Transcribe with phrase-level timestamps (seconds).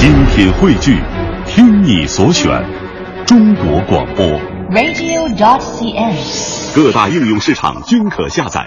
[0.00, 0.98] 精品汇聚，
[1.46, 2.50] 听你所选，
[3.26, 4.24] 中国广播。
[4.70, 6.74] radio.dot.cn，。
[6.74, 8.66] 各大应用市场均可下载。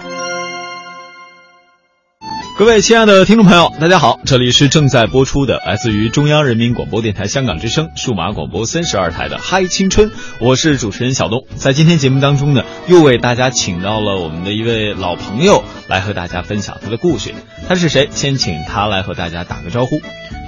[2.56, 11.40] 各位亲爱的听众朋友，大家好，这里是正在播出的来自于中央人民广播电台香港之声数码广播三十二台的《嗨青春》，我是主持人小东。
[11.56, 17.34] 在今天节目当中呢，又为大家请到了我们的一位老朋友来和大家分享他的故事。
[17.68, 18.08] 他是谁？
[18.12, 20.00] 先请他来和大家打个招呼。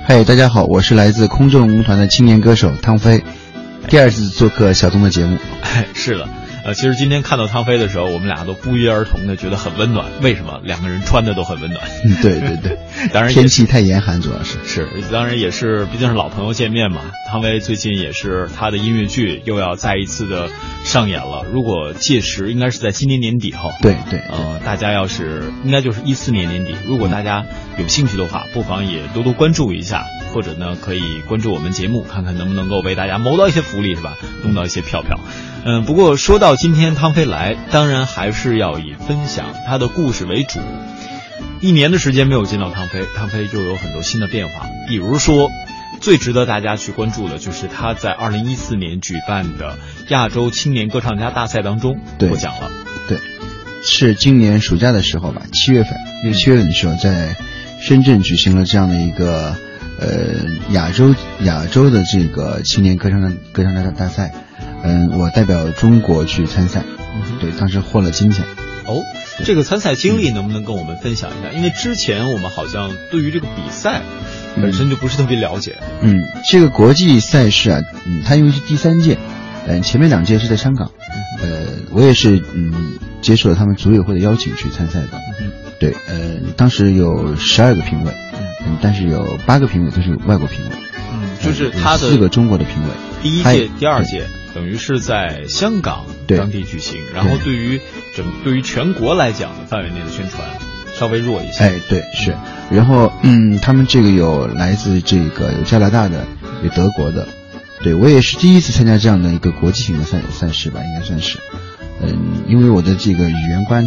[0.09, 3.25] 嗨，大家好，我是来自空中舞团的青年歌手汤飞，
[3.89, 5.37] 第二次做客小东的节目。
[5.63, 6.29] 哎， 是的。
[6.65, 10.07] 呃，其实今天看到汤飞的时候，我们俩都不约而同的觉得很温暖。
[10.23, 10.61] 为什么？
[10.63, 11.85] 两个人穿的都很温暖。
[12.05, 12.79] 嗯，对对对，
[13.13, 17.01] 当然天气太严寒，主要是是，当然也是，毕竟是老朋友见面嘛。
[17.27, 20.49] 汤唯最近也是她的音乐剧又要再一次的
[20.85, 21.45] 上演了。
[21.53, 23.71] 如果届时应该是在今年年底哈。
[23.83, 27.45] 对对，呃，大家要是应该就是一四年年底，如果大家
[27.79, 34.17] 有兴趣的话，不妨也多多关注一下，或者呢可以关注我们节目，看看能不能够为大家谋到一些福利，是吧？
[34.43, 35.19] 弄到一些票票。
[35.65, 40.61] 嗯，不过说到今天汤飞来，当然还是要以分享他的故事为主。
[41.61, 44.67] 一年的时间没有见到汤飞，汤飞就有很多新的变化。
[44.87, 45.51] 比如说，
[46.01, 52.71] 最值得大家去关注的就是他在二零一四年举办的亚洲青年歌唱家大赛当中获奖了。
[53.09, 53.19] 对，
[53.83, 57.37] 是今年暑假的时候吧，七月份，六七月份的时候，在
[57.81, 59.55] 深圳举行了这样的一个
[60.01, 60.09] 呃
[60.71, 63.21] 亚洲亚洲的这个青年歌唱
[63.53, 64.33] 歌唱家大赛。
[64.83, 66.85] 嗯，我代表中国去参赛，
[67.15, 68.47] 嗯、对，当时获了金奖。
[68.87, 69.03] 哦，
[69.45, 71.51] 这个参赛经历能不能跟我们分享一下？
[71.53, 74.03] 因为之前我们好像对于这个比赛
[74.57, 75.77] 本身就不是特别了解。
[76.01, 76.17] 嗯，
[76.49, 79.19] 这个国际赛事啊，嗯，它因为是第三届，
[79.67, 80.91] 嗯，前面两届是在香港，
[81.43, 85.09] 呃，我也是嗯接受了他们组委会的邀请去参赛的。
[85.41, 88.13] 嗯，对，呃，当时有十二个评委，
[88.67, 90.77] 嗯，但是有八个评委都是外国评委。
[91.41, 92.91] 嗯，就是他的四个中国的评委，
[93.23, 94.27] 第一届、第二届。
[94.55, 97.79] 等于是在香港当地举行，然后对于
[98.17, 100.49] 整对于全国来讲的范围内的宣传
[100.99, 101.63] 稍微弱一些。
[101.63, 102.35] 哎，对，是。
[102.71, 106.25] 然后，嗯，他们这个有来自这个有加拿大的，
[106.65, 107.29] 有德国的，
[107.83, 111.39] 对我也是第一次参加这样的一个国际性的赛赛事吧，应该算是。
[112.01, 113.87] 嗯，因为我的这个语言关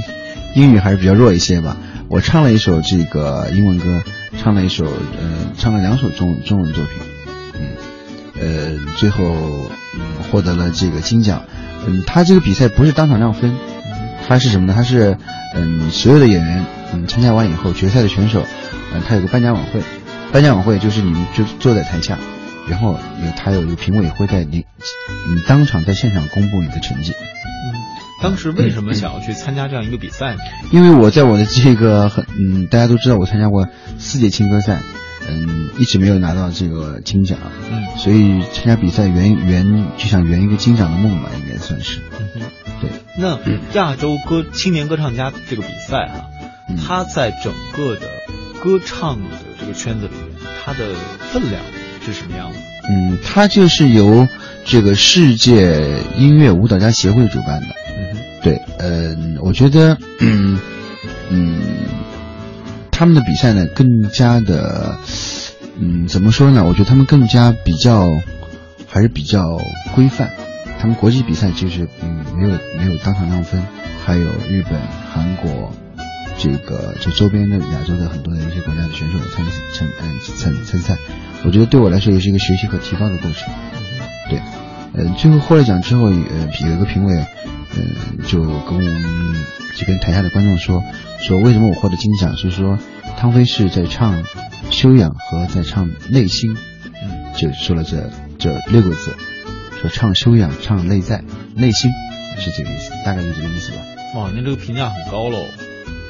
[0.53, 1.77] 英语还是比较弱一些吧，
[2.09, 4.03] 我唱了一首这个英文歌，
[4.37, 7.08] 唱了一首呃，唱了两首中中文作品，嗯。
[8.39, 9.25] 呃，最后
[9.95, 11.43] 嗯获得了这个金奖。
[11.87, 13.57] 嗯，他这个比赛不是当场让分，
[14.27, 14.73] 他是什么呢？
[14.75, 15.17] 他是
[15.55, 18.45] 嗯所有的演员嗯参加完以后，决赛的选手，
[18.93, 19.81] 嗯他有个颁奖晚会，
[20.31, 22.17] 颁奖晚会就是你们就坐在台下，
[22.67, 27.11] 然后有他有一个评委会在你你当场在现场公布你的成绩。
[27.13, 27.73] 嗯，
[28.21, 30.39] 当时为什么想要去参加这样一个比赛呢？
[30.71, 33.67] 因为我在我的这个很嗯大家都知道我参加过
[33.97, 34.79] 四届青歌赛。
[35.29, 37.37] 嗯，一直没有拿到这个金奖，
[37.71, 41.99] 嗯，所以参加比赛圆圆就想圆一个金奖的梦吧，应该算是。
[42.35, 42.41] 嗯
[42.81, 42.89] 对。
[43.17, 43.37] 那
[43.73, 46.29] 亚洲歌青年歌唱家这个比赛哈、啊，
[46.69, 48.07] 嗯、它在整个的
[48.61, 50.93] 歌唱的这个圈子里面，它的
[51.31, 51.61] 分量
[52.05, 52.55] 是什么样的？
[52.89, 54.27] 嗯，它就是由
[54.63, 57.67] 这个世界音乐舞蹈家协会主办的。
[57.67, 60.57] 嗯对，嗯、呃，我觉得，嗯
[61.29, 61.59] 嗯。
[62.99, 64.97] 他们的比赛呢，更加的，
[65.79, 66.65] 嗯，怎么说呢？
[66.65, 68.05] 我觉得他们更加比较，
[68.89, 69.57] 还是比较
[69.95, 70.29] 规范。
[70.77, 73.63] 他们国际比赛就是，嗯，没有没有当场让分，
[74.05, 74.77] 还有日本、
[75.13, 75.73] 韩国，
[76.37, 80.97] 这个就周边的亚洲的很多的一些国家的选手参参嗯参参赛。
[81.45, 83.53] 我觉得对我来说也是一个学习和提高的过程。
[84.29, 84.41] 对，
[84.91, 87.15] 呃，最后获了奖之后，呃，有一个评委，
[87.77, 89.45] 嗯，就跟我们
[89.77, 90.83] 就跟台下的观众说。
[91.21, 92.35] 说为什么我获得金奖？
[92.35, 92.79] 是说
[93.17, 94.23] 汤飞是在唱
[94.71, 96.55] 修养和在唱内心，
[97.01, 99.15] 嗯，就说了这这六个字，
[99.81, 101.23] 说唱修养、唱内在、
[101.55, 101.91] 内心
[102.37, 103.77] 是这个意思，大概就这个意思吧。
[104.15, 105.43] 哇，您这个评价很高喽！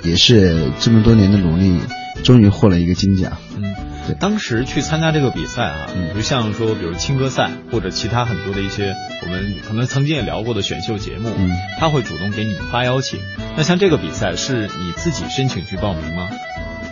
[0.03, 1.79] 也是这么多年的努力，
[2.23, 3.31] 终于获了一个金奖。
[3.57, 3.73] 嗯，对。
[4.13, 13.19] 当时去参加这个比赛啊，嗯，就像说，比如青歌赛或者其他很多的一些我们可能曾经也聊过的选秀节目，嗯，他会主动给你们发邀请。
[13.57, 16.29] 那像这个比赛是你自己申请去报名吗？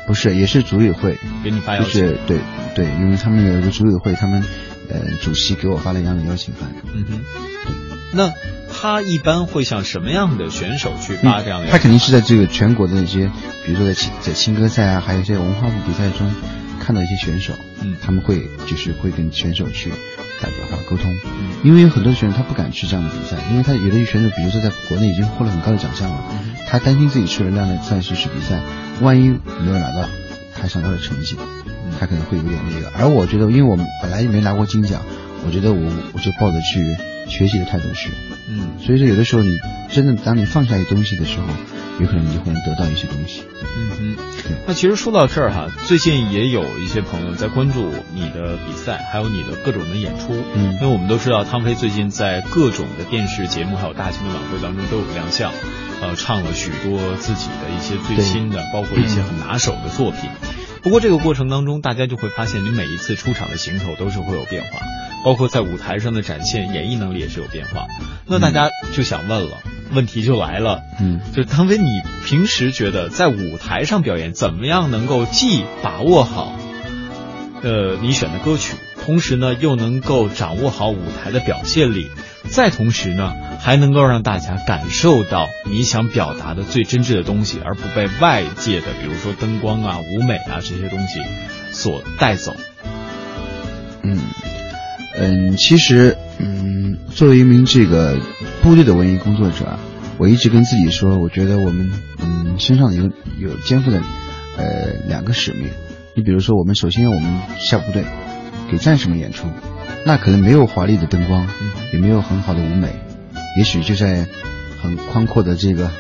[0.05, 1.91] 不是，也是组委会给你发邀请。
[1.91, 2.39] 就是对
[2.75, 4.43] 对，因为他们有一个组委会，他们
[4.89, 6.73] 呃主席给我发了一张邀请函。
[6.93, 7.21] 嗯哼，
[7.65, 7.75] 对。
[8.13, 8.31] 那
[8.73, 11.69] 他一般会向什么样的选手去发这样的、嗯？
[11.69, 13.29] 他肯定是在这个全国的一些，
[13.65, 16.31] 比如说在青在青歌赛啊，还有一些文化部比赛中
[16.87, 19.89] 看到一些选手，嗯，他们会就是会跟选手去
[20.41, 28.61] 打电话沟通，嗯，因为有很多选手他不敢去这样的比赛，因为他有的选手，比如说在国内已经获了很高的奖项了，嗯、他担心自己去了那样的赛事去比赛，
[29.01, 29.27] 万一
[29.59, 30.07] 没有拿到
[30.55, 31.35] 他想要的成绩，
[31.99, 32.89] 他可能会有点那个。
[32.97, 35.01] 而我觉得，因为我们本来也没拿过金奖，
[35.45, 36.95] 我觉得我我就抱着去
[37.27, 38.11] 学习的态度去。
[38.49, 38.79] 嗯。
[38.79, 39.49] 所以说，有的时候你
[39.89, 41.47] 真的当你放下一个东西的时候，
[41.99, 43.43] 有可能你就会能得到一些东西。
[43.77, 44.15] 嗯哼。
[44.67, 50.33] 那其实说到这儿哈，最近也有一些朋友在关注你的比赛，还有你的各种的演出。
[50.55, 55.51] 嗯因为我们都知道汤飞最近在各种的电视节目还有大型的晚会当中都有亮相，
[56.01, 60.29] 呃，唱了许多自己的一些最新的，包括一些很拿手的作品。
[60.83, 64.79] 不过这个过程当中，大家就会发现，你每一次出场的行头都是会有变化，
[65.25, 67.87] 包括在舞台上的展现，演绎能力也是有变化。
[68.27, 69.57] 那大家就想问了，
[69.91, 71.85] 问题就来了，嗯就是汤飞，你
[72.25, 76.53] 平时觉得在舞台上表演，怎么样能够既把握好，
[77.61, 82.09] 呃，你选的歌曲，同时呢又能够掌握好舞台的表现力，
[82.49, 91.21] 再同时呢还能够让大家感受到你想表达的最真挚的东西，而不被外界的，比如说灯光啊、舞美啊这些东西
[91.71, 92.55] 所带走。
[94.03, 94.19] 嗯
[95.19, 98.19] 嗯，其实嗯，作为一名这个
[98.61, 99.79] 部队的文艺工作者，
[100.17, 104.01] 我一直跟自己说，我觉得我们嗯身上有有肩负的
[104.57, 105.69] 呃两个使命。
[106.15, 108.03] 你比如说，我们首先我们下部队
[108.69, 109.47] 给战士们演出，
[110.05, 111.47] 那可能没有华丽的灯光，
[111.93, 112.89] 也没有很好的舞美，
[113.57, 114.27] 也许就在
[114.81, 115.91] 很宽阔的这个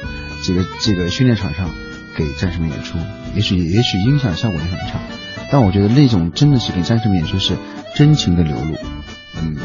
[0.43, 1.69] 这个这个训练场上
[2.15, 2.97] 给战士们演出，
[3.35, 4.99] 也许也许音响效果也很差，
[5.51, 7.55] 但我觉得那种真的是给战士们演出是
[7.95, 8.75] 真情的流露，
[9.39, 9.55] 嗯，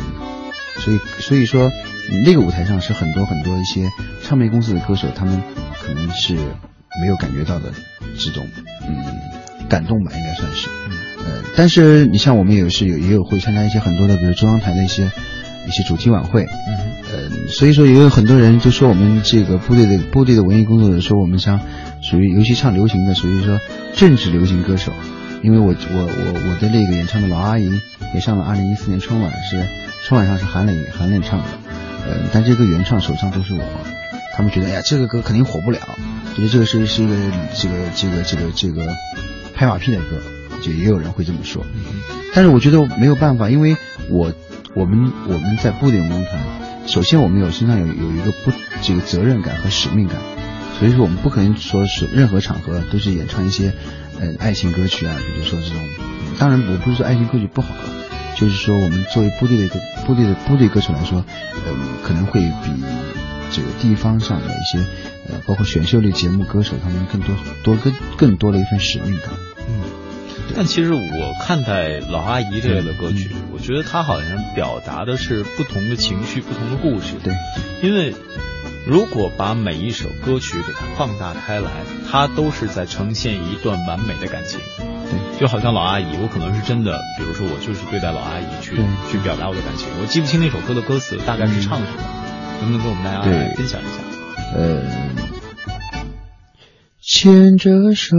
[0.76, 1.70] 所以所以说
[2.24, 3.90] 那个舞台上是很多很多一些
[4.22, 5.42] 唱片公司的歌手，他们
[5.80, 6.34] 可能是
[7.00, 7.72] 没有感觉到的
[8.18, 8.46] 这种
[8.86, 9.04] 嗯
[9.68, 10.68] 感动吧，应该算是，
[11.18, 15.10] 呃，但是你像我们也是有也有会参加一些很多的，比如中央台的一些
[15.66, 21.60] 一些主题晚会，呃，所以说也有很多人就说我们这个部队的部队的文艺工作者说我们像
[22.00, 23.60] 属于尤其唱流行的，属于说
[23.94, 24.92] 政治流行歌手。
[25.42, 27.68] 因为我我我我的那个演唱的老阿姨
[28.14, 29.66] 也上了二零一四年春晚，是
[30.04, 31.44] 春晚上是韩磊韩磊唱的，
[32.06, 33.62] 呃，但这个原唱首唱都是我，
[34.36, 35.78] 他们觉得哎呀这个歌肯定火不了，
[36.36, 37.14] 觉得这个是是一个
[37.54, 38.86] 这个这个这个这个
[39.54, 40.20] 拍马屁的歌，
[40.60, 41.64] 就也有人会这么说，
[42.34, 43.76] 但是我觉得没有办法，因为
[44.08, 44.32] 我
[44.74, 46.40] 我们我们在部队文工团，
[46.86, 50.16] 首先我们有身上有有一个不这个责任感和使命感，
[50.78, 53.72] 所以说我们不可能说是任何场合都是演唱一些
[54.18, 55.78] 呃爱情歌曲啊，比如说这种，
[56.38, 57.82] 当然我不是说爱情歌曲不好了，
[58.42, 61.24] 就是说我们作为部队的一个部队的部队歌手来说，
[61.64, 61.72] 呃
[62.02, 62.72] 可能会比
[63.52, 64.84] 这个地方上的一些
[65.28, 69.30] 呃包括选秀类节目歌手他们更多多更更多的一份使命感。
[69.68, 69.84] 嗯，
[70.56, 77.14] 但其实我看待老阿姨这类的歌曲，我觉得她好像表达的是不同的情绪、不同的故事。
[77.22, 77.32] 对，
[77.80, 78.12] 因为
[78.88, 81.70] 如果把每一首歌曲给它放大开来，
[82.10, 84.58] 它都是在呈现一段完美的感情。
[85.12, 88.76] 对，就好像老阿姨，我可能是真的，比如说我就是对待老阿姨去
[89.10, 89.88] 去表达我的感情。
[90.00, 92.02] 我记不清那首歌的歌词大概是唱什么，
[92.62, 94.02] 能不能跟我们大家来分享一下？
[94.54, 94.82] 呃，
[97.00, 98.16] 牵着手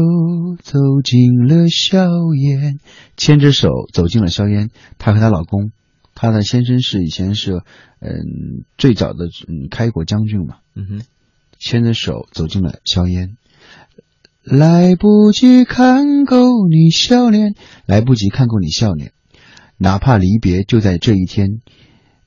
[0.61, 2.79] 走进了硝烟，
[3.17, 4.69] 牵着手走进了硝烟。
[4.97, 5.71] 她和她老公，
[6.13, 7.61] 她的先生是以前是
[7.99, 11.01] 嗯最早的嗯开国将军嘛，嗯哼，
[11.59, 13.37] 牵着手走进了硝烟。
[14.43, 17.55] 来不及看够你笑脸，
[17.85, 19.11] 来不及看够你笑脸，
[19.77, 21.61] 哪怕离别就在这一天，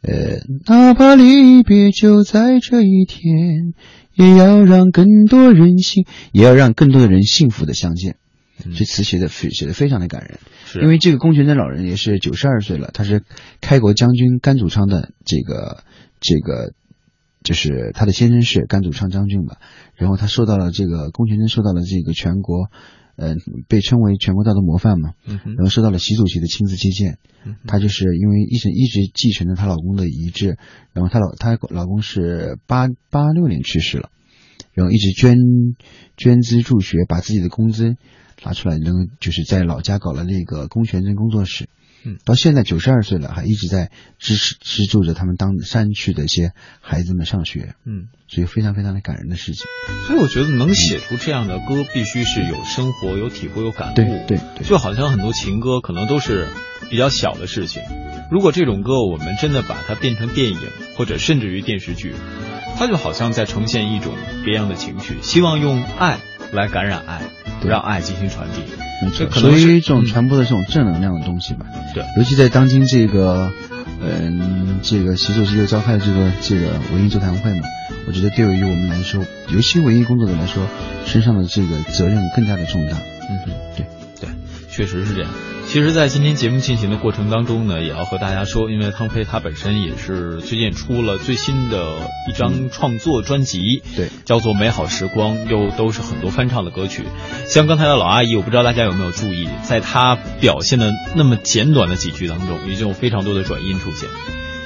[0.01, 3.75] 呃，哪怕离别就在这一天，
[4.15, 8.17] 也要让更多人幸，也要让更多的人幸福的相见。
[8.65, 8.73] 嗯。
[8.75, 10.81] 这词写的非写的非常的感人，是。
[10.81, 13.25] 因为这个龚全真老人也是九十二岁了，他是
[13.61, 15.85] 开国将军甘祖昌的这个
[16.21, 16.73] 这个，
[17.47, 19.55] 就是他的先生是甘祖昌将军嘛，
[19.95, 22.71] 然后他受到了这个龚全真受到了这个全国，
[23.15, 23.37] 呃，
[23.69, 30.59] 被称为全国道德模范嘛，嗯然后受到了习主席的亲自接见，嗯哼她就是因为一直一直继承着她老公的遗志，
[30.93, 34.11] 然后她老她老公是八八六年去世了，
[34.73, 35.37] 然后一直捐
[36.17, 37.95] 捐资助学，把自己的工资
[38.43, 41.69] 拿出来，然后就是在老家搞了那个龚全真工作室。
[42.07, 48.09] 嗯，到现在九十二岁了，还一直在支持资助着他们当山区的一些孩子们上学，嗯。
[48.29, 49.65] 所以非常非常的感人的事情。
[50.09, 53.95] 所以我觉得能写出这样的歌，必须是有生活、有体会、有感悟。
[53.95, 56.49] 对对对就好像很多情歌可能都是
[56.91, 57.83] 比较小的事情，
[58.33, 60.59] 如果这种歌我们真的把它变成电影，
[60.97, 62.15] 或者甚至于电视剧，
[62.77, 64.13] 它就好像在呈现一种
[64.45, 66.19] 别样的情绪，希望用爱
[66.53, 67.21] 来感染爱，
[67.65, 68.63] 让爱进行传递。
[69.15, 71.67] 这可能是属于一种嗯传播的这种正能量的东西吧。
[71.93, 73.53] 对尤其在当今这个，
[74.01, 77.67] 嗯，这个习主席又召开了这个这个文艺座谈会嘛，
[78.07, 80.67] 我觉得对于我们来说，尤其文艺工作者来说，
[81.05, 82.97] 身上的这个责任更加的重大。
[83.29, 83.39] 嗯
[83.77, 83.87] 对，
[84.77, 85.31] 确实是这样。
[85.67, 91.97] 其实，在今天节目进行的过程当中呢，也要和大家说，因为汤飞他本身也是最近出了最新的
[92.29, 97.05] 一张创作专辑，对，叫做《美好时光》，又都是很多翻唱的歌曲。
[97.49, 104.09] 像刚才的老阿姨，我不知道大家有没有注意，在她表现的那么简短的几句当中，已经有非常多的转音出现。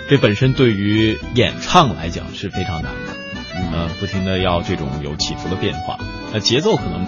[0.09, 5.99] 这本身对于演唱来讲是非常难的，呃，不停的要这种有起伏的变化，
[6.33, 7.07] 那节奏可能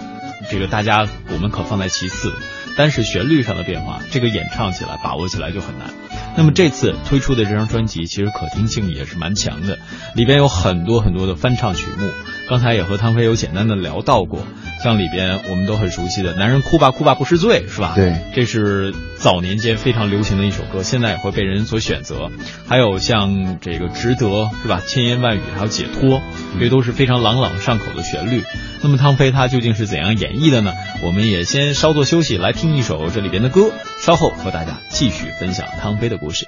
[0.49, 2.33] 这个大家我们可放在其次。
[2.77, 5.89] 单是旋律上的变化，这个演唱起来、把握起来就很难。
[6.35, 9.77] 那么这次推出的这张专辑，其实可听性也是蛮强的，
[10.15, 12.09] 里边有很多很多的翻唱曲目。
[12.49, 14.45] 刚才也和汤飞有简单的聊到过，
[14.83, 17.93] 像里边我们都很熟悉的《男人哭吧哭吧不是罪》，是吧？
[17.95, 22.29] 对，这是早年间非常流行的一首歌，现在也会被人所选择。
[22.67, 24.27] 还有像这个《值得》，
[24.61, 24.81] 是吧？
[24.85, 26.19] 千言万语，还有《解脱》，
[26.59, 28.43] 这都是非常朗朗上口的旋律。
[28.81, 30.73] 那么汤飞他究竟是怎样演绎的呢？
[31.01, 36.45] 我们也先稍作休息，来听一首这里边的歌，稍后和大家继续分享汤飞的故事。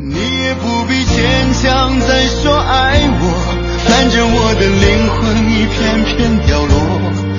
[0.00, 3.68] 你也不必坚强再说爱我。
[3.86, 7.07] 反正我的灵魂一片片掉落，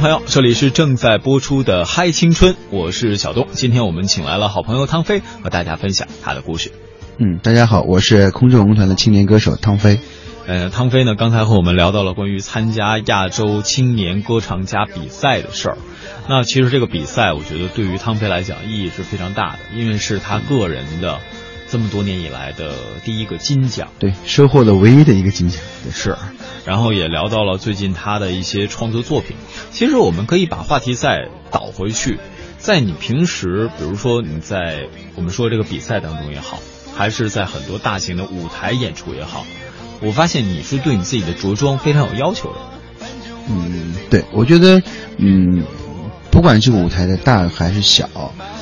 [0.00, 3.48] 众朋友，这里是正在播出的《嗨青春》，我是小东。
[3.52, 6.72] 今天我们请来了好朋友汤飞，和大家分享他的故事。
[7.18, 10.00] 嗯，大家好，我是空中文工团的青年歌手汤飞。
[10.46, 15.78] 呃，汤飞呢，刚才和我们聊到了关于参加亚洲青年歌唱家比赛的事儿。
[16.30, 21.18] 那其实这个比赛，我觉得对于汤飞来讲意义是非常大的，因为是他个人的
[21.68, 22.72] 这么多年以来的
[23.04, 26.16] 第一个金奖，对，收获的唯一的一个金奖，也是。
[26.64, 29.36] 然后也聊到了最近他的一些创作作品。
[29.70, 32.18] 其实我们可以把话题再倒回去，
[32.58, 36.58] 在你平时，比如说你在我们说这个比赛当中也好，
[36.94, 39.46] 还是在很多大型的舞台演出也好，
[40.00, 42.58] 我发现你是对你自己的着装非常有要求的。
[43.48, 44.80] 嗯，对，我觉得，
[45.16, 45.64] 嗯，
[46.30, 48.08] 不管这个舞台的大还是小，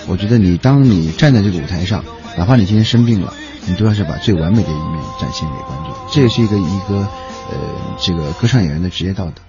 [0.06, 2.04] 我觉得你当你站在这个舞台上，
[2.38, 3.34] 哪怕你今天生病了，
[3.68, 5.92] 你都要是把最完美的一面展现给观众。
[6.10, 7.08] 这也是一个一个。
[7.50, 7.56] 呃，
[7.98, 9.40] 这个歌唱演员的职业道德，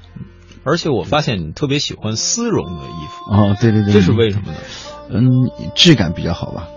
[0.63, 4.57] 而且我发现你特别喜欢丝绒的衣服哦，对对对，这是为什么呢？
[5.09, 5.27] 嗯，
[5.75, 6.69] 质感比较好吧，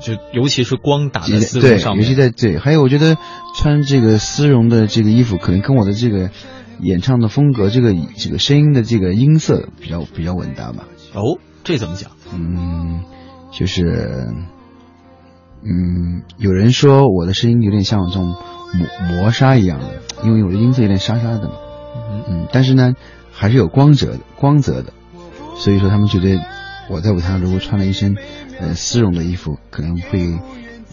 [0.00, 3.16] 就尤其是光打在丝绒上面，尤其在对，还有我觉得
[3.56, 6.30] 穿这个丝绒的这个衣服，可能跟我的这个
[6.78, 10.84] 演唱的风格，这个这个声音的这个音色比较比较稳当吧。
[11.12, 12.12] 哦，这怎么讲？
[12.32, 13.02] 嗯，
[13.50, 14.28] 就是，
[15.62, 20.02] 嗯，有人说我的声音有点像这种磨磨砂一样的。
[20.24, 21.54] 因为我的音色有点沙沙的嘛，
[22.28, 22.94] 嗯，但是呢，
[23.30, 24.92] 还是有光泽的，光泽的，
[25.54, 26.40] 所以说他们觉得
[26.90, 28.16] 我在舞台上如果穿了一身
[28.58, 30.18] 呃丝绒的衣服，可能会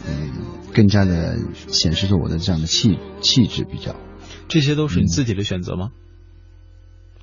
[0.07, 0.31] 嗯
[0.75, 1.37] 更加的
[1.69, 3.95] 显示出我的这样的气气质比较。
[4.47, 5.89] 这些都是你自己的选择吗？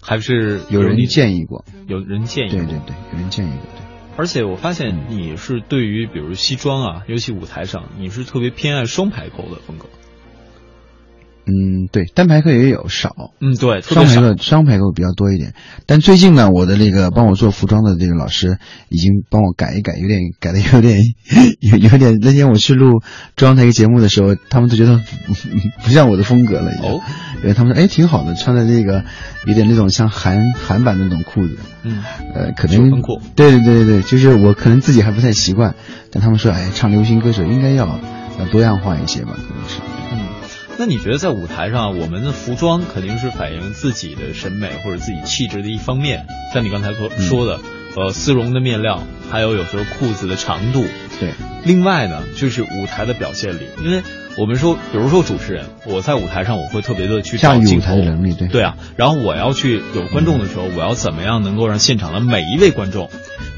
[0.01, 1.65] 还是有人建议过？
[1.87, 2.51] 有人建议？
[2.51, 3.61] 对对对，有人建议过。
[3.77, 3.82] 对。
[4.17, 9.87] 而且我发现你是对于比如西装啊，尤其舞台上，你是特别偏爱双排扣的风格。
[11.45, 15.55] 嗯，对，单排课也有少，嗯，对，双排课双排课比较多一点。
[15.87, 18.59] 但最近呢，我的那个帮我做服装的这个老师
[18.89, 21.01] 已经帮我改一改，有点改的有点
[21.61, 22.19] 有有点。
[22.21, 23.03] 那天我去录
[23.35, 25.01] 中央台一个节目的时候，他们都觉得
[25.83, 27.01] 不像我的风格了，哦，
[27.43, 29.05] 因为他们说哎挺好的，穿的那个
[29.47, 33.03] 有点那种像韩韩版的那种裤子，嗯，呃，可能
[33.35, 35.75] 对对对对对，就是我可能自己还不太习惯，
[36.13, 37.99] 但他们说哎，唱流行歌手应该要
[38.39, 39.81] 要多样化一些吧，可能是。
[40.79, 46.27] 那你觉得在舞台上，我们的服装肯定是反映自己的审美或者自己气质的一方面。
[46.53, 47.61] 像你刚才所说的，
[47.95, 50.85] 呃，丝绒的面料，还有有时候裤子的长度。
[51.21, 51.31] 对。
[51.65, 54.03] 另外呢，就是舞台的表现力，因为
[54.37, 63.09] 我们说，比如说主持人，我在舞台上我会特别的去驾驭舞找镜头台的能力，对对啊，然后我要去有观众的时候，我要怎么样能够让现场的每一位观众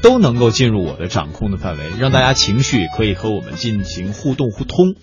[0.03, 4.93] 都能够进入我的掌控的范围，让大家情绪可以和我们进行互动互通。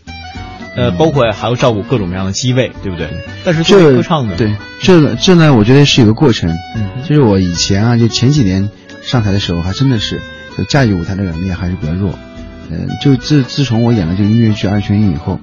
[0.74, 3.08] 呃，包括还要照顾各种各样的机位，对不对？
[3.44, 6.50] 但是作为这歌唱的，对这个这呢，我觉得是一个过程。
[6.76, 8.70] 嗯就是我以前啊，就前几年
[9.02, 10.20] 上台的时候，还真的是
[10.56, 12.16] 就驾驭舞台的能力还是比较弱。
[12.70, 15.38] 嗯、就自自从我演了这个音乐剧《二泉映》以后，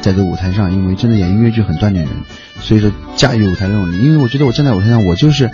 [0.00, 2.08] 在这个舞台上，因为真的演音乐剧很锻炼人，
[2.60, 5.50] 所以说驾驭舞台的能力，因为我觉得我站在舞台上，我就是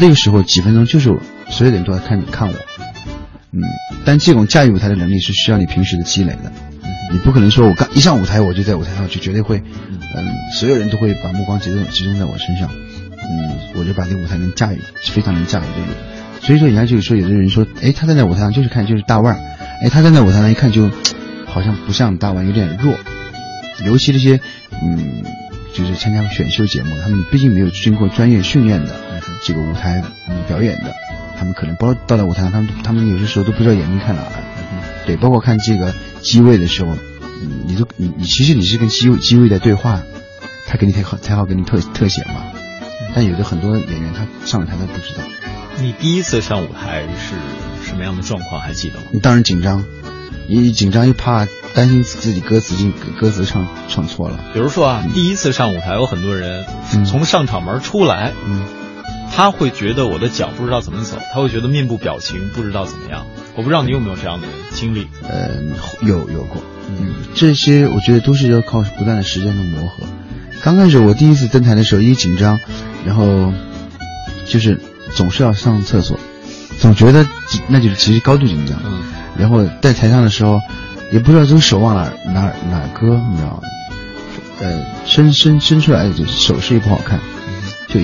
[0.00, 1.10] 那个时候几分钟，就是
[1.50, 2.54] 所有的人都在看看我。
[3.52, 3.60] 嗯，
[4.04, 6.50] 但这种驾驭舞台的能力是需要你平时的积累的。
[7.12, 9.62] 你不可能说我刚一上舞台我就在舞台上就绝对会，
[10.14, 10.26] 嗯，
[10.58, 15.98] 所有人都会把目光集中集中在我身上，嗯，我就把这个舞台能驾驭，非常能驾驭这个。
[16.40, 19.40] 所以说，人家就是说有的人说，哎，他站在舞台上就是看就是大腕儿，
[19.82, 20.90] 哎，他站在舞台上一看就
[21.46, 22.94] 好像不像大腕，有点弱。
[23.84, 24.40] 尤其这些，
[24.82, 25.22] 嗯，
[25.72, 28.94] 就是参加选秀节目，他们毕竟没有经过专业训练的
[29.42, 30.94] 这个舞台嗯表演的，
[31.38, 34.45] 他们可能包到了舞台上，他们他们有些时候都不知道眼睛看哪儿。
[35.06, 36.94] 对，包括看这个机位的时候，
[37.40, 40.02] 嗯，你都你你其实你是跟机位机位在对话，
[40.66, 42.42] 他给你才好才好给你特特写嘛。
[43.14, 45.22] 但有的很多演员他上了台他不知道，
[45.80, 48.60] 你第一次上舞台是什么样的状况？
[48.60, 49.04] 还记得吗？
[49.12, 49.84] 你当然紧张，
[50.48, 58.64] 一紧张又怕担心自己歌词进歌词唱唱错了，比如说啊，第一次上舞台，有很多人嗯从上场门出来，嗯，
[59.36, 63.26] 他会觉得我的脚不知道怎么走，他会觉得面部表情不知道怎么样。
[63.54, 65.06] 我不知道你有没有这样的经历？
[65.28, 65.50] 呃，
[66.00, 70.06] 有有过，嗯，这些我觉得都是要靠不断的时间的磨合。
[70.62, 72.58] 刚开始我第一次登台的时候，一紧张，
[73.04, 73.52] 然后
[74.46, 74.80] 就是
[75.14, 76.18] 总是要上厕所，
[76.80, 77.26] 总觉得
[77.68, 78.80] 那就是其实高度紧张。
[78.86, 79.02] 嗯，
[79.38, 80.58] 然后在台上的时候，
[81.12, 83.60] 也不知道这个手往哪哪哪搁，你知道吗？
[84.62, 87.20] 呃，伸伸伸出来就手势也不好看，
[87.88, 88.00] 就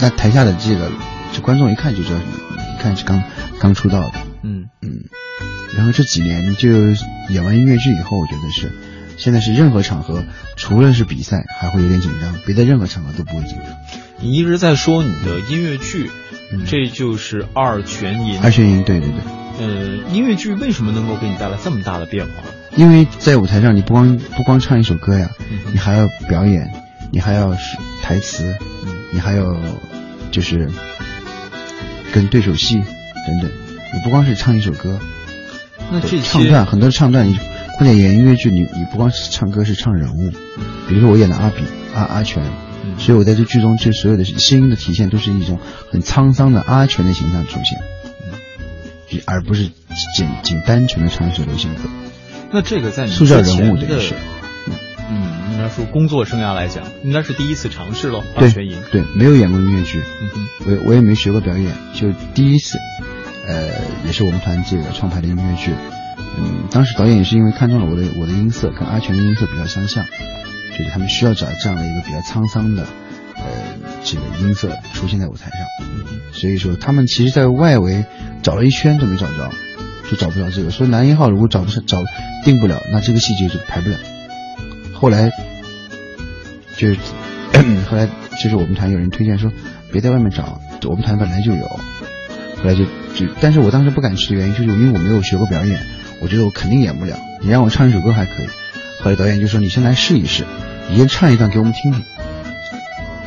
[0.00, 0.90] 那台下的这个
[1.32, 3.22] 这观众一看就知道，一看是刚
[3.58, 4.12] 刚出道的。
[4.42, 5.04] 嗯嗯，
[5.76, 6.68] 然后这几年就
[7.30, 8.70] 演完音乐剧以后，我觉得是，
[9.16, 10.22] 现在是任何场合，
[10.56, 13.66] 除了是比赛，还会有点紧张，别的任何场合都不会紧张。
[14.20, 16.10] 你一直在说你的音乐剧，
[16.52, 18.40] 嗯这就是二泉吟。
[18.40, 22.32] 二泉吟，对对对，呃，音乐剧为什么能够给你带来这么大的变化？
[22.76, 26.70] 因为在舞台上，你不光不光唱一首歌呀，嗯你还要表演，
[27.10, 29.56] 你还要是台词，嗯你还有
[30.30, 30.70] 就是
[32.12, 33.50] 跟对手戏等等，
[33.94, 34.98] 你不光是唱一首歌，
[35.90, 37.38] 那这唱段很多唱段，你
[37.78, 40.30] 或者演音乐剧，你你不光是唱歌，是唱人物。
[40.88, 41.62] 比如说我演的阿比
[41.94, 42.42] 阿阿全，
[42.84, 45.58] 嗯所以我在这剧中这所有的声音的体现都是一种
[45.90, 47.78] 很沧桑的阿全的形象出现，
[49.10, 49.64] 嗯而不是
[50.16, 51.82] 仅仅单纯的唱一首流行歌。
[52.52, 54.18] 那这个在你塑造人物这个是，嗯，
[55.56, 58.22] 应该说工作生涯来讲，应该是第一次尝试喽。
[58.34, 60.02] 二对对，没有演过音乐剧，
[60.66, 62.78] 我我也没学过表演，就第一次，
[63.48, 63.70] 呃，
[64.04, 65.72] 也是我们团这个创排的音乐剧。
[66.38, 70.04] 嗯，当时导演也是因为看中了我的我的音色跟阿全的音色比较相像，
[70.76, 72.82] 觉得他们需要找这样的一个比较沧桑的，
[73.36, 73.42] 呃，
[74.04, 75.58] 这个音色出现在舞台上。
[76.32, 78.04] 所以说他们其实在外围
[78.42, 79.50] 找了一圈都没找着，
[80.10, 80.68] 就找不着这个。
[80.68, 81.96] 所以男一号如果找不上找
[82.44, 83.96] 定不了，那这个戏就就排不了。
[84.98, 85.30] 后来
[86.76, 86.98] 就是
[87.88, 88.08] 后来
[88.42, 89.52] 就是我们团有人推荐说
[89.92, 91.66] 别在外面找，我们团本来就有。
[91.66, 95.80] 后来就就，但是我当时不敢去的原因就是因为我没有学过表演，
[96.20, 97.16] 我觉得我肯定演不了。
[97.42, 98.46] 你让我唱一首歌还可以，
[99.02, 100.44] 后来导演就说你先来试一试，
[100.90, 102.02] 你先唱一段给我们听听。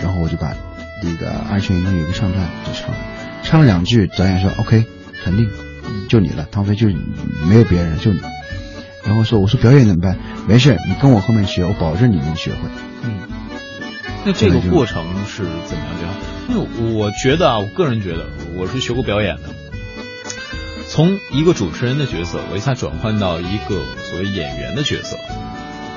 [0.02, 0.56] 然后我就把
[1.04, 2.98] 那个二泉映有一个唱段就唱了，
[3.44, 4.84] 唱了两句，导演说 OK，
[5.24, 5.48] 肯定
[6.10, 6.88] 就你了，唐飞就
[7.48, 8.20] 没有别人，就你。
[9.10, 10.16] 然后说我说表演怎么办？
[10.48, 12.58] 没事，你跟我后面学，我保证你能学会。
[13.04, 13.18] 嗯，
[14.24, 16.54] 那这个过程是怎么样的？
[16.54, 19.42] 因为我觉得啊，我个人觉得，我是学过表演的。
[20.88, 25.18] 从一个主持人的角色，我一下转换到一个所谓演员的角色，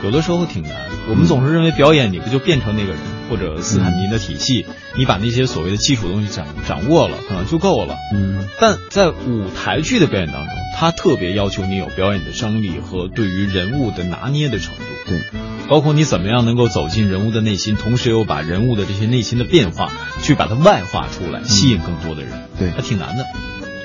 [0.03, 0.73] 有的时候挺难。
[1.09, 7.97] 我们总是认为表演你不就变成那个人，或者斯坦尼的体系，你把那些所谓的基础东西掌掌握了，可能就够了。
[8.15, 14.83] 嗯，但在舞台剧的表演当中，它特别要求你有表演的张力和对于人物的拿捏的程度。
[15.09, 15.21] 对，
[15.69, 19.91] 包括你怎么样能够走进人物的内心，同时又把人物的这些内心的变化
[20.23, 22.33] 去把它外化出来，吸引更多的人。
[22.59, 23.27] 对还挺难的。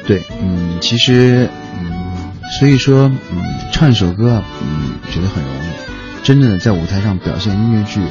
[0.06, 5.68] 对，嗯，其实，嗯，所以说，嗯，唱一首歌啊，嗯，觉得很容易，
[6.28, 8.02] 真正的在舞台上表现音乐剧，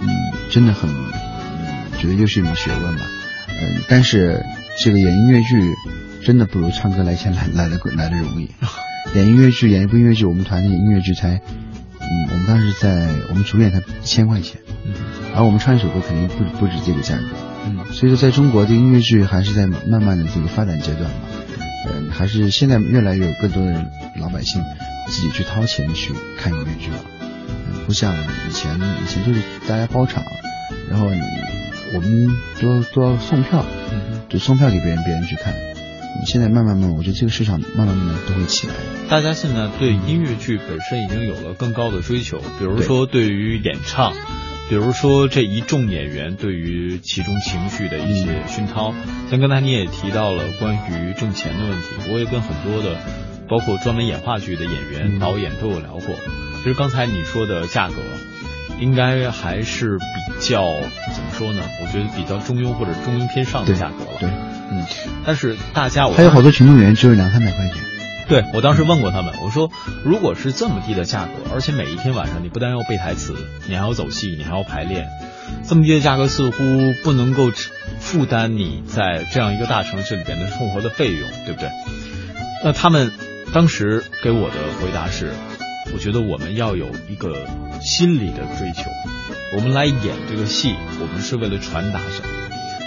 [0.00, 0.08] 嗯，
[0.48, 3.02] 真的很，嗯，觉得又是一门学问吧，
[3.50, 4.42] 嗯，但是
[4.82, 5.74] 这个演音乐剧
[6.24, 8.50] 真的不如唱歌来钱来来的来的容易，
[9.14, 11.42] 演音乐剧演一部音乐剧，我们团的音乐剧才，
[12.00, 14.94] 嗯，嗯，我们当时在我们主演才一千块钱，嗯。
[15.34, 17.24] 而我们唱一首歌肯定不不止这个价格。
[17.66, 17.84] 嗯。
[17.92, 21.16] 所以说，在中国的音乐剧还是在慢慢的这个发展阶段嘛，
[21.92, 24.64] 嗯、还是现在越来越有更多的老百姓
[25.06, 27.21] 自己去掏钱去看音乐剧了，嗯，
[27.86, 30.22] 不像以前，以前都是大家包场，
[30.90, 31.20] 然后你
[31.94, 32.30] 我们
[32.60, 34.20] 都都要送票，嗯。
[34.28, 35.52] 就送票给别人，别人去看。
[36.24, 38.72] 现在慢慢慢慢，我觉得这个市场慢慢慢慢都会起来。
[39.10, 44.14] 大家现在对音乐剧本身已经有了更高的追求，比如说对于演唱，
[44.70, 48.94] 比如说这一众演员对于其中情绪的一些熏陶。
[49.30, 52.96] 像刚才你也提到了关于挣钱的问题，我也跟很多的，
[53.52, 56.16] 包括专门演话剧的演员、嗯导演都有聊过。
[56.56, 57.96] 其实刚才你说的价格，
[58.80, 60.04] 应该还是比
[60.40, 60.64] 较
[61.14, 61.60] 怎么说呢？
[61.82, 64.18] 我觉得比较中庸或者中庸偏上的价格了。
[64.18, 64.30] 对，
[64.70, 64.86] 嗯，
[65.26, 67.76] 但是大家我还有好多群众演员只有两三百块钱。
[68.26, 69.70] 对我当时问过他们，我说
[70.02, 73.34] 如果是这么低的价格，而且每一天晚上你不但要背台词，
[73.68, 75.08] 你还要走戏，你还要排练，
[75.68, 76.54] 这么低的价格似乎
[77.04, 77.50] 不能够
[78.00, 81.68] 负担你在这样一个大城市里边的生活的费用，对不对？
[82.64, 83.10] 那他们
[83.52, 85.30] 当时给我的回答是，
[85.92, 87.46] 我觉得我们要有一个
[87.82, 88.90] 心理的追求，
[89.54, 92.28] 我们来演这个戏，我们是为了传达什么？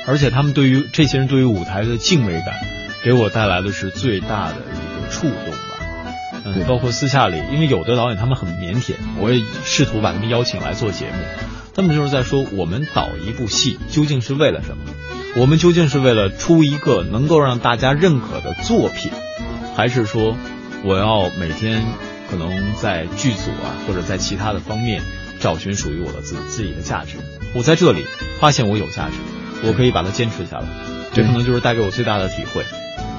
[0.08, 2.56] 而且他们对于这些人对于舞台的敬畏感，
[3.04, 6.44] 给我带来的是最大的一个触动吧。
[6.44, 11.14] 对嗯，包括私下里，因为有的导演他们很腼腆，我也试图把他们邀请来做节目。
[11.76, 14.84] 他们就是在说，我们导一部戏究竟是为了什么？
[15.38, 19.12] 我们究竟是为了出一个能够让大家认可的作品，
[19.76, 20.36] 还是说
[20.86, 21.84] 我要每天
[22.30, 25.02] 可能在剧组啊，或者在其他的方面
[25.40, 27.18] 找寻属于我的自自己的价值？
[27.56, 28.06] 我在这里
[28.40, 29.16] 发现我有价值，
[29.68, 30.68] 我可以把它坚持下来。
[31.12, 32.64] 这可能就是带给我最大的体会。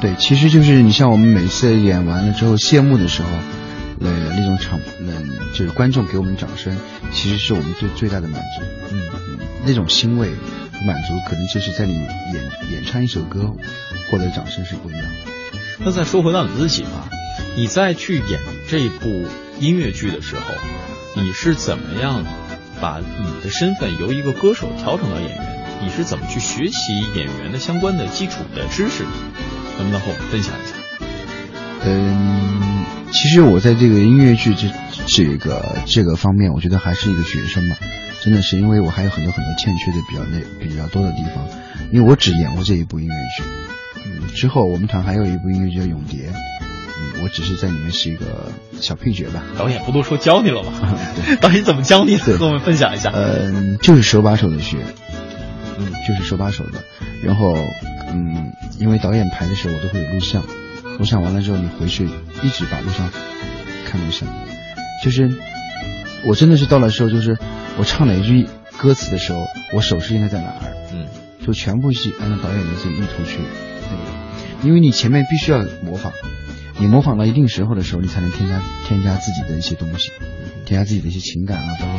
[0.01, 3.29] 对，其实就是你像我们每次演完了之后谢幕的时候，
[4.01, 6.79] 呃，那种场，嗯，就是观众给我们掌声，
[7.11, 8.63] 其实是我们最最大的满足。
[8.93, 10.29] 嗯嗯，那种欣慰、
[10.87, 12.35] 满足，可能就是在你演
[12.71, 13.53] 演唱一首歌
[14.09, 15.33] 获得掌声是不一样的。
[15.79, 17.09] 那再说回到你自己吧，
[17.57, 19.27] 你在去演这部
[19.61, 20.43] 音乐剧的时候，
[21.15, 22.25] 你是怎么样
[22.81, 25.47] 把你的身份由一个歌手调整到演员？
[25.83, 29.05] 你是怎么去学习演员的相关的基础的知识？
[29.79, 30.75] 能不能和我们分享一下？
[31.85, 34.69] 嗯，其实我在这个音乐剧这
[35.07, 37.77] 这个这个方面，我觉得还是一个学生嘛，
[38.23, 41.47] 真的是因为我还有很多很多欠缺的比较那比较多的地方，
[41.93, 43.45] 因为我只演过这一部音乐剧，
[44.07, 46.31] 嗯，之后我们团还有一部音乐剧叫《永蝶》，
[47.15, 50.73] 嗯，我只是在里面是一个小配角吧，导演不都说教你了吗？
[51.27, 52.37] 对 导演怎么教你的？
[52.39, 53.11] 跟我们分享一下。
[53.15, 54.79] 嗯，就是手把手的学，
[55.79, 56.83] 嗯就是手把手的。
[57.23, 57.55] 然后，
[58.13, 60.43] 嗯，因为导演排的时候我都会有录像，
[60.99, 62.05] 录像完了之后你回去
[62.43, 63.11] 一直把录像
[63.87, 64.29] 看录像，
[65.03, 65.31] 就是
[66.25, 67.39] 我真的是到了时候，就是
[67.79, 71.07] 我唱哪一句歌词的时候，我手势应该在哪儿，嗯
[71.47, 73.39] 就全部是按照导演的这个意图去
[73.91, 76.13] 那个，因为你前面必须要模仿，
[76.79, 80.11] 你模仿到一定时候的时候，你才能添加添加自己的一些东西，
[80.65, 81.95] 添加自己的一些情感啊，包括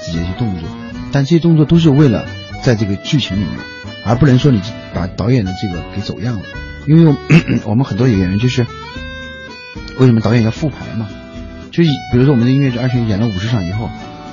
[0.00, 0.68] 自己的一些动作，
[1.12, 2.26] 但这些动作都是为了
[2.62, 3.50] 在这个剧情里面，
[4.04, 4.60] 而不能说你
[4.94, 6.42] 把导演的这个给走样了，
[6.86, 7.14] 因为
[7.64, 8.66] 我们 很多演员就是
[9.98, 11.08] 为什么导演要复排嘛，
[11.70, 13.90] 就比如说我们的音乐剧二选一演了五十场以后。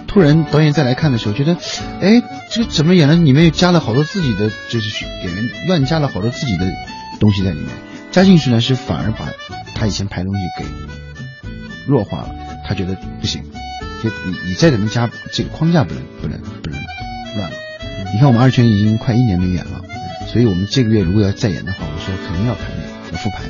[0.10, 1.58] 突然，导演再来看的时候，觉得，
[2.00, 3.16] 哎，这个怎么演了？
[3.16, 6.66] 里面又加了好多自己的，就是演员乱加了好多自己的
[7.20, 7.68] 东西在里面。
[8.10, 9.28] 加进去呢，是反而把
[9.78, 10.66] 他以前排的东西给
[11.86, 12.30] 弱化了。
[12.68, 13.42] 他觉得不行，
[14.04, 16.80] 就你你再怎么加，这个框架不能不能不能
[17.38, 17.56] 乱了。
[18.12, 19.82] 你看我们二泉已经快一年没演了，
[20.28, 23.44] 所以我们这个月如果要再演的话，我说肯定要排练，要复排。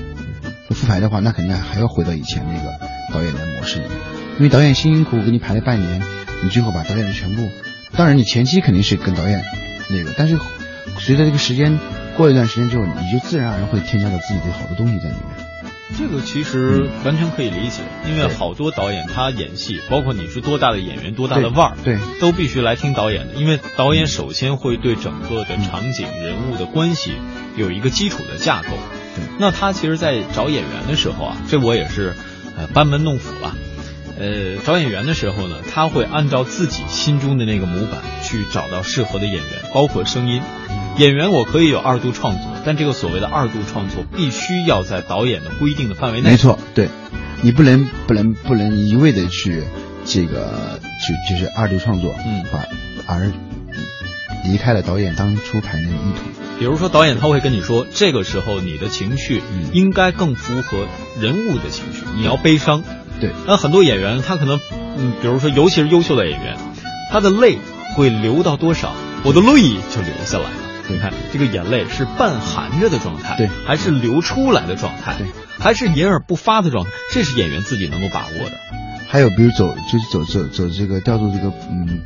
[0.69, 2.77] 要复排的话，那肯定还要回到以前那个
[3.11, 3.97] 导演的模式里面，
[4.37, 6.01] 因为导演辛辛苦苦给你排了半年。
[6.43, 7.49] 你最后把导演的全部，
[7.93, 9.43] 当然你前期肯定是跟导演
[9.89, 10.37] 那个，但是
[10.99, 11.79] 随着这个时间
[12.15, 15.46] 过一段时间之后，你就自然而然会添加到自己的好多东西在里面。
[15.97, 27.13] 这个其实完全可以理解，因为好多导演他演戏，包括你是多大的演员、多大的腕儿，对，都必须来听导演的，因为导演首先会对整个的场景、人物的关系
[27.55, 28.69] 有一个基础的架构。
[29.15, 32.15] 对，那他其实，在找演员的时候啊，这我也是
[32.57, 33.55] 呃班门弄斧了。
[34.19, 40.41] 呃，找演员的时候呢，他会按照自己心中的那个模板去找到适合的演员，包括声音。
[40.97, 46.31] 演员我可以有二度创作，但这个所谓的二度创作必须要在导演的规定的范围内。
[46.31, 46.89] 没错，对，
[47.41, 49.63] 你不能不能不能一味的去
[50.05, 52.65] 这个就就是二度创作，嗯，把
[53.05, 53.31] 而
[54.43, 56.23] 离开了导演当初排练的意图。
[56.57, 60.87] 比如说，导演他会跟你说，这个时候你的情绪应该更符合
[61.21, 62.83] 人物的情绪，你要悲伤。
[63.19, 64.59] 对，那很多演员他可能
[64.97, 66.57] 嗯，比如说，尤其是优秀的演员，
[67.11, 67.59] 他的泪
[67.95, 69.61] 会流到多少，我的泪
[69.93, 70.66] 就流下来了。
[70.89, 75.27] 你看，这个眼泪是半含着的状态，对，还是流出来的状态，对，
[75.59, 78.51] 还是隐而不发的状态，这是演员自己能够把握的。
[79.09, 82.01] 还有，比如走，就是走走走这个调度这个嗯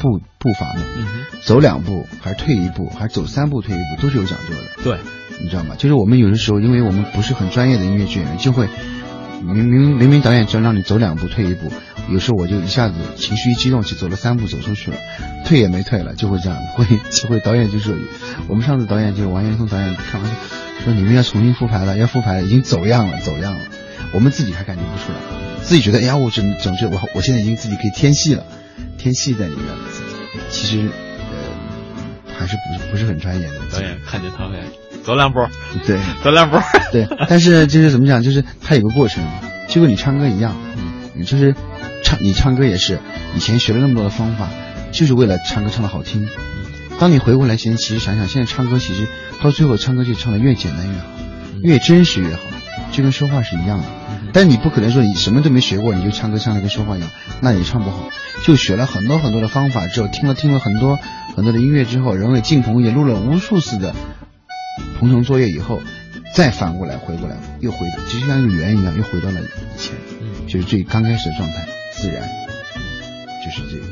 [0.00, 1.06] 步步步伐嘛，嗯
[1.42, 4.82] 走两步还是退一步，还是走三步退一步，都是有讲究的。
[4.82, 4.98] 对，
[5.40, 5.76] 你知道吗？
[5.76, 8.68] 就是我们有的时候，因为我们不是很专业的音乐剧演员，就会
[9.42, 11.70] 明明明明导演只要让你走两步退一步，
[12.10, 14.96] 有时候我就一下子情绪一激动，就走了三步走出去了，
[15.46, 17.96] 退也没退了，就会这样，会 就会导演就是，
[18.48, 20.30] 我们上次导演就是王岩松导演看完
[20.84, 23.60] 说你们要重新复排了，要复排了，已经走样了，走样了，
[24.12, 28.44] 我们自己还感觉不出来，自己觉得哎呀，我整整治我我现在已经自己可以添戏了，
[28.98, 29.78] 添戏在里面了，
[30.50, 30.88] 其实
[31.30, 33.54] 呃还是不是不是很专业的。
[33.72, 34.58] 导演看见他会
[35.02, 35.38] 走两步，
[35.86, 36.58] 对，走两步，
[36.92, 37.06] 对。
[37.28, 39.24] 但是就是怎么讲，就是它有个过程，
[39.68, 40.54] 就跟你唱歌一样，
[41.14, 41.54] 嗯，就是
[42.04, 43.00] 唱你唱歌也是，
[43.34, 44.48] 以前学了那么多的方法，
[44.92, 46.28] 就是为了唱歌唱的好听。
[47.00, 49.08] 当你回过来，前其实想想，现在唱歌其实
[49.42, 51.06] 到最后唱歌就唱的越简单越好，
[51.62, 52.42] 越真实越好，
[52.92, 53.84] 就跟说话是一样的。
[54.32, 58.10] 但你不可能说你什么都没学过，你就唱歌唱的跟说话一样，那也唱不好。
[58.44, 60.98] 就学了很多很多的方法之后，听了听了很多
[61.34, 63.94] 很多的音乐之后，人为进棚也录了无数次的
[64.98, 65.80] 棚程作业以后，
[66.34, 69.94] 再反过来回过来又回，就像一个圆一样，又回到了以前，
[70.46, 71.66] 就是最刚开始的状态，
[72.04, 72.28] 自然，
[73.42, 73.86] 就是这个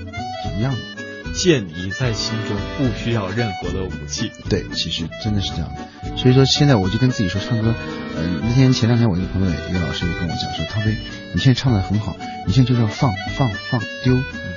[0.58, 1.32] 一样的。
[1.32, 4.30] 剑已在心中，不需要任何的武器。
[4.50, 6.18] 对，其实真的是这样的。
[6.18, 7.74] 所以说现在我就跟自己说，唱歌，
[8.14, 10.94] 呃，那天前两天我一个朋友，一个老师也跟我讲说，汤飞，
[11.32, 12.14] 你现在唱的很好，
[12.46, 14.14] 你现在就是要放放放丢，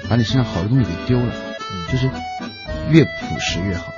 [0.09, 1.33] 把你身上好的东西给丢了，
[1.89, 2.09] 就是
[2.91, 3.93] 越朴实越好。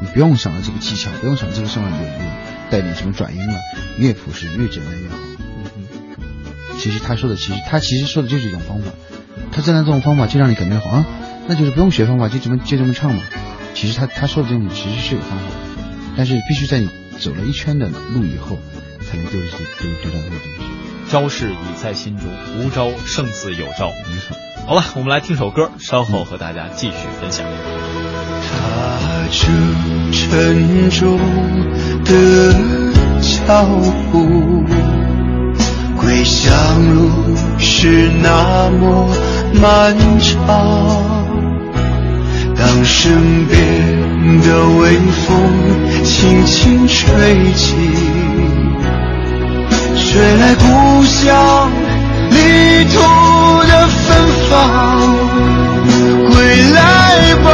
[0.00, 2.30] 你不用想着这个技巧，不用想这个上面有有
[2.70, 3.54] 带点什么转音了，
[3.98, 5.16] 越朴实越简单越好。
[6.78, 8.92] 其实他说的，其实他其实说的就是一种方法，
[9.52, 11.06] 他这样这种方法就让你感觉好啊。
[11.48, 13.22] 那就是不用学方法，就这么就这么唱嘛。
[13.74, 15.52] 其实他他说的这种其实是有方法的，
[16.16, 18.58] 但是必须在你走了一圈的路以后，
[19.00, 19.48] 才能丢丢
[20.02, 20.40] 丢到这个东西。
[21.08, 22.26] 招式已在心中，
[22.58, 23.92] 无招胜似有招。
[24.10, 24.36] 没错。
[24.66, 27.46] 好了，我们来听首歌，稍后和大家继续分享。
[28.42, 29.38] 踏着
[30.10, 31.16] 沉重
[32.04, 32.52] 的
[33.22, 33.64] 脚
[34.10, 34.64] 步，
[36.06, 36.54] 归乡
[36.94, 39.10] 路是那么
[39.60, 40.30] 漫长。
[42.56, 43.58] 当身边
[44.40, 45.26] 的微风
[46.04, 47.74] 轻轻吹起，
[49.96, 51.68] 吹来故乡
[52.30, 52.36] 泥
[52.94, 53.00] 土
[53.66, 54.06] 的芬
[54.48, 54.54] 芳。
[56.30, 56.34] 归
[56.70, 57.50] 来吧，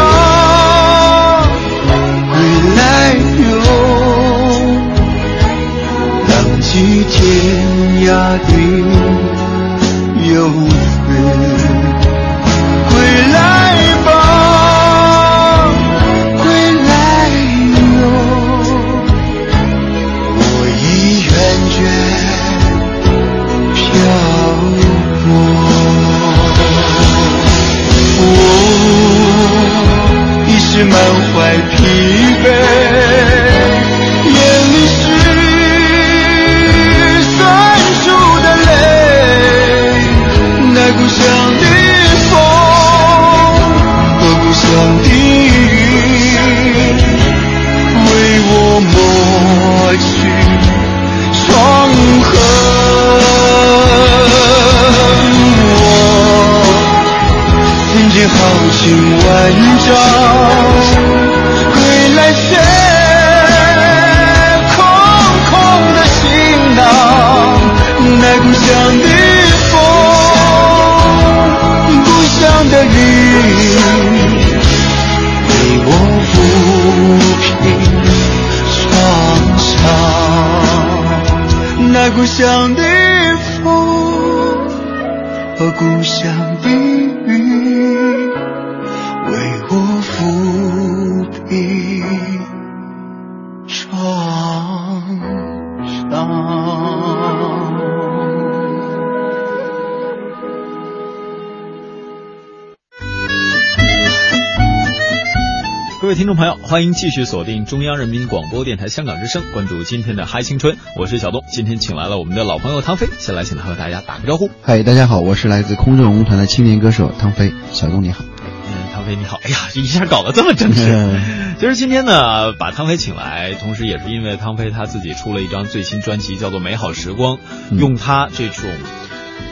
[106.23, 111.43] 听众朋友，欢迎继续锁定中央人民广播电台香港之声，关注今天的嗨青春，我是小东。
[111.49, 114.49] 今天请来了我们的老朋友汤飞，先来请他和大家打个招呼。
[114.63, 118.23] 嗨，大家好，我是来自空中文工团的青年歌手汤飞，小东你好。
[118.41, 121.21] 嗯，汤飞你好，哎呀，一下搞得这么正式。
[121.59, 127.39] 其实今天呢，把汤飞请来，同时也是因为汤飞他自己出了一张最新专辑，叫做《美好时光》，
[127.77, 128.71] 用他这种。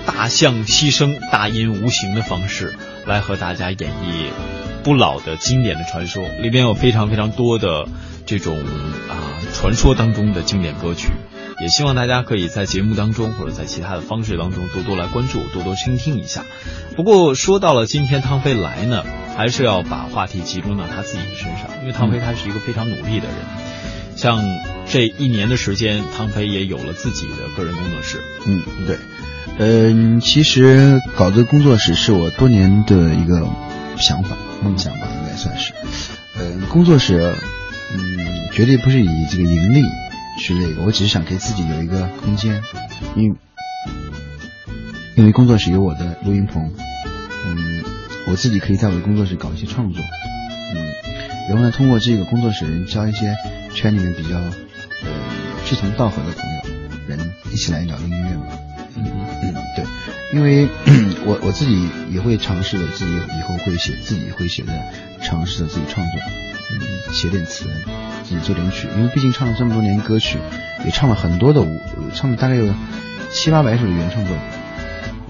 [0.06, 2.74] 大象牺牲、大音无形的方式
[3.06, 4.30] 来和大家演绎
[4.82, 7.86] 不老的经典的传说，里边有非常非常多的
[8.26, 8.58] 这种
[9.08, 9.14] 啊
[9.54, 11.08] 传说当中的经典歌曲。
[11.60, 16.42] 也希望大家可以在节目当中或者在其他的方式当中多多来关注，多多倾听一下。
[16.96, 19.04] 不过说到了今天汤飞来呢，
[19.36, 23.36] 还是要把话题集中到他自己的身上，因为汤飞他是一个非常努力的人。
[24.16, 24.42] 像
[24.86, 28.22] 这一年的时间，汤飞也有了自己的个人工作室。
[28.46, 28.96] 嗯，对。
[29.58, 33.46] 嗯，其实搞这个工作室是我多年的一个
[33.98, 35.72] 想法、梦想吧，应该算是。
[36.38, 37.34] 嗯，工作室，
[37.94, 39.82] 嗯，绝对不是以这个盈利。
[40.38, 42.62] 去那个，我只是想给自己有一个空间，
[43.14, 43.36] 因为
[45.16, 46.72] 因为工作室有我的录音棚，
[47.46, 47.84] 嗯，
[48.26, 50.02] 我自己可以在我的工作室搞一些创作，
[50.72, 50.86] 嗯，
[51.50, 53.36] 然后呢，通过这个工作室人交一些
[53.74, 55.10] 圈里面比较呃
[55.66, 56.60] 志同道合的朋友，
[57.06, 58.46] 人一起来聊音乐嘛，
[58.96, 59.04] 嗯
[59.42, 59.84] 嗯对，
[60.32, 60.66] 因为
[61.24, 64.72] 我我自己也会尝试着自己以后会写自己会写的，
[65.22, 66.20] 尝试着自己创作，
[66.70, 67.66] 嗯，写点词。
[68.22, 70.38] 自己做点曲，因为毕竟唱了这么多年歌曲，
[70.84, 71.80] 也唱了很多的舞，
[72.14, 72.72] 唱了大概有
[73.32, 74.44] 七八百首的原创作品。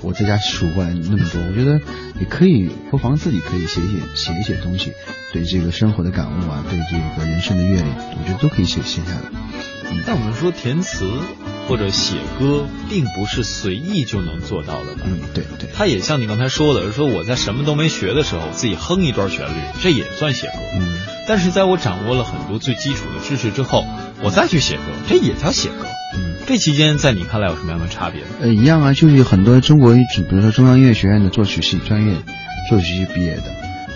[0.03, 1.81] 我在家数过来那么多，我觉得
[2.19, 4.93] 也可以，不妨自己可以写写，写一写东西，
[5.33, 9.23] 对这个生活的感悟啊，对这个人生的阅历，我觉得都可以写写下来。
[10.07, 11.11] 但我们说填词
[11.71, 15.03] 或者写歌，并不是随意就能做到的吧？
[15.07, 15.69] 嗯，对对。
[15.73, 20.55] 他也像你刚才说的，说我在什么都没学的时候，自己哼一段旋律，这也算写歌。
[20.75, 20.99] 嗯。
[21.29, 23.87] 但是在我掌握了很多最基础的知识之后，
[24.21, 25.87] 我再去写歌，这也叫写歌。
[26.17, 26.35] 嗯。
[26.45, 28.23] 这期间在你看来有什么样的差别？
[28.41, 30.03] 呃，一样啊，就是很多中国，比
[30.33, 32.17] 如说中央音乐学院的作曲系专业
[32.69, 33.45] 作曲系毕业的，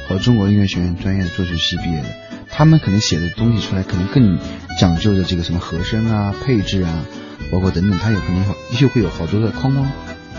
[0.08, 2.06] 和中国音乐学院专业的作曲系毕业的，
[2.48, 4.38] 他们可能写的东西出来，可能更
[4.78, 7.04] 讲究的这个什么和声啊、配置啊，
[7.50, 8.44] 包括等等，他有可能
[8.76, 9.90] 就会有好多的框框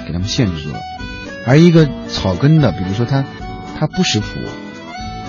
[0.06, 0.80] 给他们限制住了。
[1.46, 3.24] 而一个草根的，比如说他
[3.80, 4.28] 他不识谱。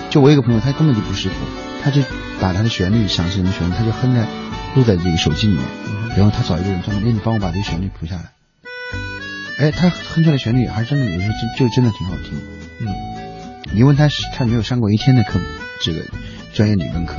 [0.09, 1.35] 就我一个朋友，他根本就不识谱，
[1.83, 2.01] 他就
[2.39, 4.25] 把他的旋律想是什么旋律，他就哼在
[4.73, 5.63] 录在这个手机里面，
[6.15, 8.31] 然后他找一个人专门，哎，你帮我把这个旋律谱下来。
[9.59, 12.39] 哎，他哼出来的旋律还是真的，有时候就就真的挺好听。
[12.79, 12.87] 嗯，
[13.73, 15.41] 你问他是，他没有上过一天的课，
[15.83, 15.99] 这个
[16.53, 17.15] 专业理论课，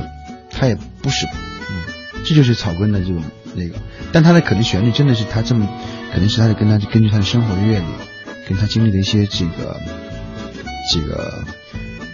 [0.49, 1.33] 他也不识谱。
[1.69, 3.21] 嗯，这就是草根的这种
[3.55, 3.75] 那个，
[4.11, 5.67] 但他的可能旋律真的是他这么，
[6.13, 7.85] 可能是他的跟他根据他的生活的阅历，
[8.47, 9.79] 跟他经历的一些这个
[10.91, 11.43] 这个。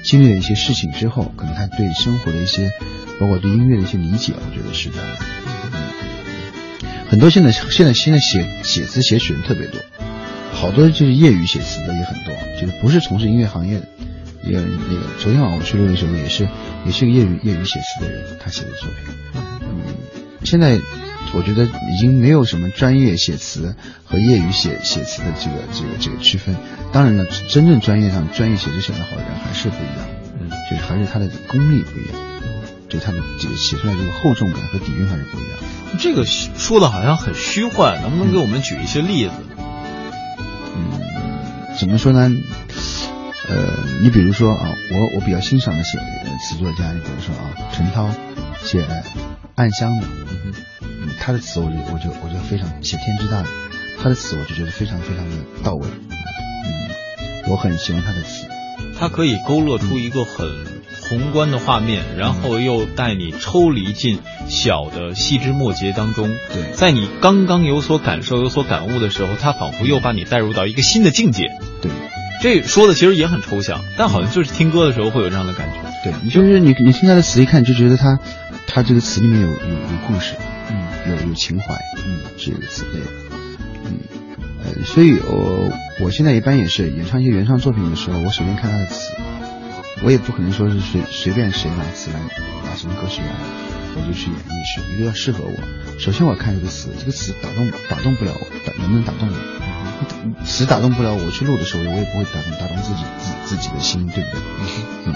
[0.07, 2.69] 经历了一些事情之后，可能他对生活的一些，
[3.19, 5.07] 包括对音乐的一些理解，我觉得是这样。
[5.73, 5.81] 嗯，
[7.09, 9.81] 很多现在现在现在写写词写曲人特别多，
[10.53, 13.87] 好多就是业余写词的也很多，就是不是从事音乐行业的。
[14.43, 16.47] 也那个昨天晚上我去录的时候，也是
[16.85, 19.41] 也是个业余业余写词的人，他写的作品。
[19.63, 19.81] 嗯，
[20.43, 20.79] 现在。
[21.35, 26.55] 我觉得已经没有什么专业写词和业余写写词的这个这个这个区分。
[26.93, 30.07] 当然了，真正专业上专业写词写得好的人还是不一样，
[30.39, 32.15] 嗯，就是还是他的功力不一样，
[32.87, 35.51] 就他的这个写出来这个厚重感和底蕴还是不一样。
[35.99, 39.33] 这个说的好像很虚幻，能不能给我们举一些例子？
[40.77, 40.99] 嗯，
[41.77, 42.31] 怎么说呢？
[43.49, 43.55] 呃，
[44.01, 45.99] 你比如说啊，我我比较欣赏的写
[46.41, 48.09] 词作家，你比如说啊，陈涛
[48.63, 48.81] 写
[49.55, 50.07] 《暗香》的。
[51.19, 53.47] 他的词，我就我就我就非常写天之大的，
[54.01, 58.47] 他的词我就觉得非常非常的到位，嗯，我很喜欢他的词，
[58.99, 60.47] 他可以勾勒出一个很
[61.09, 71.43] 宏观的画面，然后又带你抽离进小的细枝末节当中，对，在你刚刚有所感受、有所感悟的时候，他仿佛又把你带入到一个新的境界，
[71.81, 71.91] 对，
[72.41, 78.19] 这说的其实也很抽象，但好像就是听歌的时候会有这样的感觉，对你就是你你听他的词一看就觉得他
[78.65, 80.35] 他这个词里面有有有故事。
[81.07, 82.99] 有有情怀，嗯，这个词类，
[83.85, 83.99] 嗯，
[84.63, 89.13] 呃，所以我我现在一般也是演唱一些原创作品的时候，我首先看他的词，
[90.03, 92.19] 我也不可能说是随随便谁拿词来
[92.63, 93.27] 拿什么歌曲来，
[93.95, 95.99] 我就去演绎是一定要适合我。
[95.99, 100.45] 首先我看这个词，这个词打动打动不了我，打能不能打动我？
[100.45, 104.39] 词打动不了我，去录的时候我也不会打动打动自己自自己的心，对不对？
[105.05, 105.13] 嗯，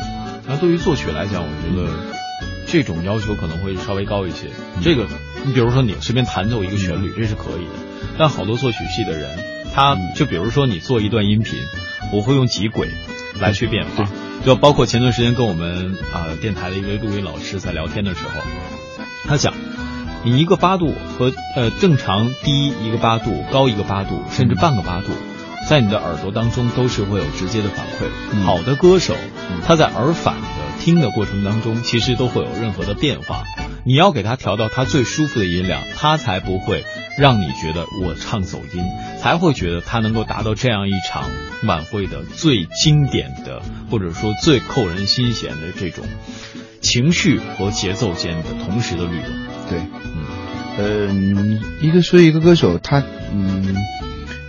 [0.47, 2.19] 那对于作曲来讲，我觉得。
[2.71, 4.45] 这种要求可能会稍微高一些。
[4.83, 5.07] 这个，
[5.45, 7.71] 你比如说你随便弹奏一个旋律，这是可以的。
[8.17, 9.39] 但好多作曲系的人，
[9.73, 11.59] 他就比如说你做一段音频，
[12.11, 12.89] 我会用几轨
[13.39, 14.09] 来去变化。
[14.45, 18.41] 就包括前段时间跟我们啊电台的一位录音老师在聊天的时候，
[19.27, 19.53] 他讲，
[20.23, 25.11] 你一个八度和呃正常低一个八度、高一个八度，甚至半个八度，
[25.69, 28.43] 在你的耳朵当中都是会有直接的反馈。
[28.43, 29.15] 好的歌手，
[29.65, 30.47] 他在耳返的。
[30.79, 33.43] 听的过程当中，其实都会有任何的变化。
[33.85, 36.83] 你要给他调到他最舒服的音量，他才不会
[37.17, 38.83] 让你觉得我唱走音，
[39.21, 41.29] 才会觉得他能够达到这样一场
[41.63, 46.05] 晚会的最经典的，或者说最扣人心弦的这种
[46.81, 49.29] 情绪和节奏间的同时的律动。
[49.69, 49.79] 对，
[50.77, 53.03] 嗯，一个说一个歌手他
[53.33, 53.75] 嗯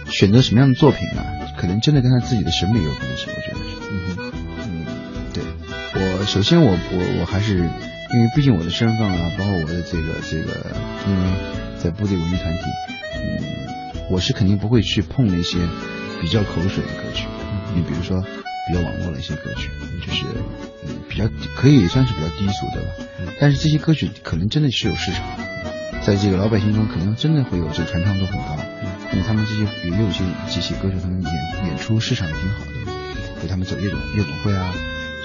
[0.07, 1.25] 选择什么样的作品啊，
[1.57, 3.77] 可能真的跟他自己的审美有关系，我觉得是。
[3.91, 4.33] 嗯
[4.65, 4.87] 嗯，
[5.33, 5.43] 对。
[5.93, 7.69] 我首先我我我还是
[8.13, 10.75] 因为毕竟我的身份啊，包括我的这个这个，
[11.07, 11.31] 因为
[11.79, 12.61] 在部队文艺团体，
[13.17, 15.59] 嗯，我是肯定不会去碰那些
[16.21, 17.27] 比较口水的歌曲。
[17.75, 18.21] 你比如说
[18.67, 19.71] 比较网络的一些歌曲，
[20.05, 20.25] 就是
[20.87, 22.89] 嗯比较可以算是比较低俗的吧。
[23.41, 25.25] 但是这些歌曲可能真的是有市场，
[26.03, 28.57] 在这个老百姓中可能真的会有这个传唱度很高。
[29.13, 32.71] 因为他们这些也有些这些歌手，他们演演出市场也挺好的，
[33.43, 34.73] 给他们走夜总夜总会啊，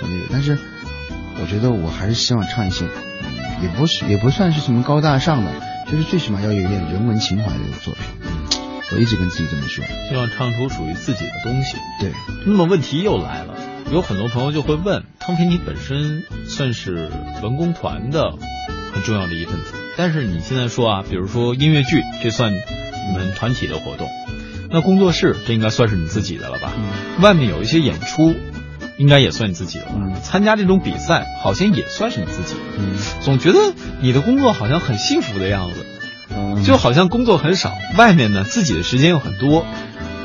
[0.01, 0.25] 走那个。
[0.31, 0.57] 但是
[1.41, 5.51] 我觉得我还是希望唱一些，嗯也不是也不算是什么高大上的，
[5.89, 8.03] 就是最起码要有一点人文情怀的作品。
[8.91, 9.83] 我一直跟自己这么说。
[10.09, 11.77] 希望唱出属于自己的东西。
[11.99, 12.11] 对，
[12.45, 13.55] 那么问题又来了，
[13.91, 17.09] 有很多朋友就会问，汤平你本身算是
[17.41, 18.37] 文工团的
[18.93, 24.07] 很重要的一份子，但是你现在说啊，比如说音乐剧，这算你们团体的活动，
[24.69, 26.71] 那工作室这应该算是你自己的了吧？
[27.21, 28.35] 外面有一些演出，
[28.97, 29.91] 应该也算你自己的吧？
[29.95, 32.55] 嗯参加这种比赛，好像也算是你自己
[33.21, 33.59] 总觉得
[34.01, 35.85] 你的工作好像很幸福的样子，
[36.35, 39.65] 嗯就好像工作很少，外面呢自己的时间又很多。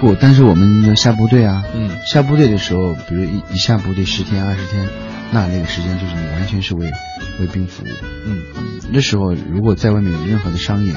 [0.01, 4.89] 不，但是我们要下部队啊，嗯下部队的时候，比如一一下部队十天二十天，
[5.31, 6.91] 那那个时间就是你完全是为
[7.39, 7.89] 为兵服务。
[8.25, 10.97] 嗯嗯，那时候如果在外面有任何的商演，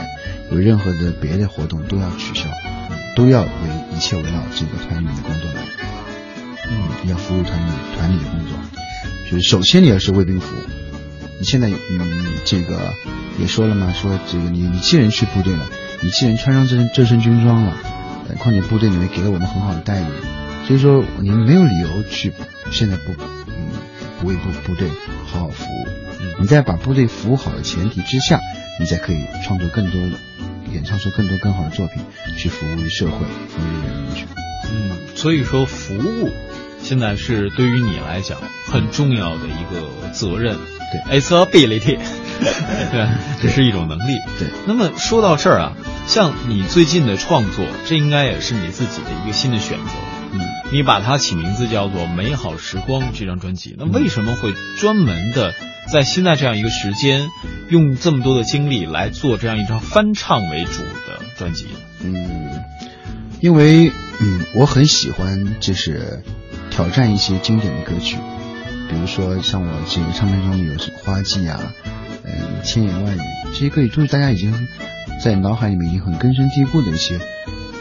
[0.52, 2.48] 有任何的别的活动，都要取消，
[3.14, 3.50] 都要为
[3.94, 5.83] 一切围绕这个团里面的工作来。
[6.74, 8.58] 嗯，要服务团里团里的工作，
[9.30, 10.60] 就是首先你要是为兵服务。
[11.40, 12.94] 你现在嗯，这个
[13.40, 15.70] 也说了嘛，说这个你你既然去部队了，
[16.02, 17.78] 你既然穿上这身这身军装了，
[18.30, 20.06] 呃，况且部队里面给了我们很好的待遇，
[20.68, 22.32] 所以说你没有理由去
[22.72, 23.12] 现在不
[23.48, 23.70] 嗯
[24.20, 24.90] 不为部部队
[25.26, 25.88] 好好服务。
[26.40, 28.40] 你在把部队服务好的前提之下，
[28.80, 30.12] 你才可以创作更多的、
[30.72, 32.02] 演唱出更多更好的作品，
[32.38, 34.26] 去服务于社会，服务于人民去。
[34.72, 36.32] 嗯，所以说服务
[36.84, 40.58] 现在是对于你来讲很重要的一个责任。
[40.92, 41.98] 对，it's a ability，
[42.92, 43.08] 对，
[43.42, 44.20] 这是一种能力。
[44.38, 45.74] 对，那么说到这儿啊，
[46.06, 49.92] 像你最近的创作，这应该也是你自己的一个新的选择。
[50.34, 50.40] 嗯，
[50.72, 55.56] 你把它起名字叫做《美好时光》这张专辑，那为什么会专门的
[55.92, 57.28] 在现在这样一个时间，
[57.70, 61.68] 用这么多的精力来做这样一张翻唱为主的专辑？
[62.04, 62.64] 嗯，
[63.40, 66.24] 因为嗯，我很喜欢就是
[66.74, 68.18] 挑战一些经典的歌曲，
[68.90, 71.60] 比如说像我这个唱片中有什么花季啊，
[72.24, 73.20] 嗯，千言万语
[73.54, 74.52] 这些歌曲都是大家已经
[75.24, 77.20] 在脑海里面已经很根深蒂固的一些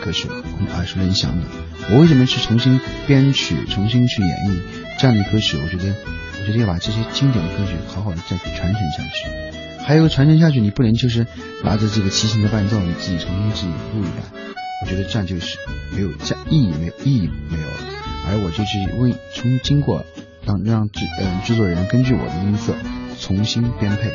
[0.05, 1.47] 歌曲，很耳熟能详的。
[1.91, 4.61] 我为什么去重新编曲、重新去演绎
[4.99, 5.57] 这样的歌曲？
[5.57, 5.95] 我觉得，
[6.43, 9.87] 我觉得要把这些经典的歌曲好好的再去传承下去。
[9.87, 11.27] 还有传承下去，你不能就是
[11.65, 15.57] 拿着这个齐秦的伴奏，你自己重新自己录一版，我觉得这样就是
[15.97, 17.92] 没有价意义，没有意义没有了。
[18.27, 20.05] 而我就是为从经过
[20.45, 22.75] 让让制嗯、制作人根据我的音色
[23.21, 24.13] 重新编配，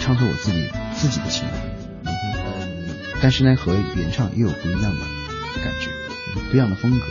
[0.00, 2.14] 唱出我自己自己的情感。
[3.20, 5.00] 但是呢，和原唱又有不一样的
[5.62, 5.90] 感觉，
[6.50, 7.06] 不一样的风格。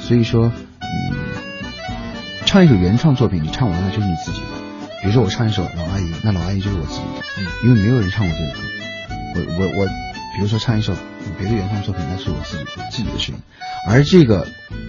[0.00, 1.16] 所以说，嗯，
[2.44, 4.46] 唱一首原创作品，你唱完了就是你自己的。
[5.00, 8.58] 比如说我唱一首《老阿姨》，那老阿姨就是我自己的，因为没有人唱过这个歌。
[9.34, 9.86] 我我我，
[10.34, 10.94] 比如说唱一首
[11.38, 13.40] 别的原创作品，那是我自己自己的声音。
[13.88, 14.46] 而这个，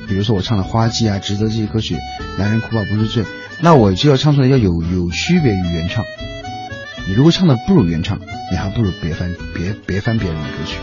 [0.07, 1.95] 比如说我唱的《花季》啊，《值得》这些歌曲，
[2.37, 3.23] 《男人哭吧不是罪》，
[3.61, 6.03] 那我就要唱出来要有有区别于原唱。
[7.07, 8.19] 你如果唱的不如原唱，
[8.51, 10.77] 你还不如别翻别别翻别人的歌曲。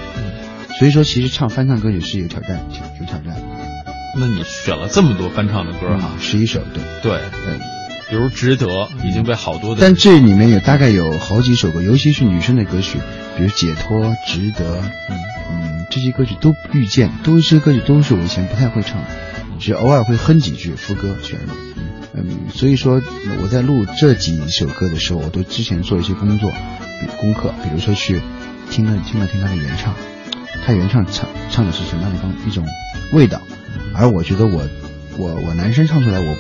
[0.79, 2.61] 所以说，其实唱翻唱歌曲是有挑战，
[3.01, 3.37] 有挑战。
[4.17, 7.61] 那你选了这么多翻唱的歌哈，十一首，对，对，嗯。
[8.11, 8.67] 比如《值得》
[9.03, 12.99] 已经被好多的，但这里面有大概有好几首歌，尤其是女生的歌曲，
[13.37, 14.77] 比如《解脱》《值得》，
[15.09, 15.19] 嗯嗯，
[15.91, 19.09] 这些歌曲都遇见，都这些歌曲都是我以前不太会唱的，
[19.59, 21.51] 只偶尔会哼几句副歌旋律。
[22.15, 23.01] 嗯，所以说
[23.43, 26.53] 我在录这几首歌的时候，我都之前做一些工作，
[27.21, 28.21] 功课，比如说去
[28.71, 29.95] 听了听了听他的原唱，
[30.65, 32.65] 他原唱唱唱的是什么样的方一种
[33.13, 33.41] 味道，
[33.95, 34.69] 而我觉得我
[35.17, 36.37] 我我男生唱出来我。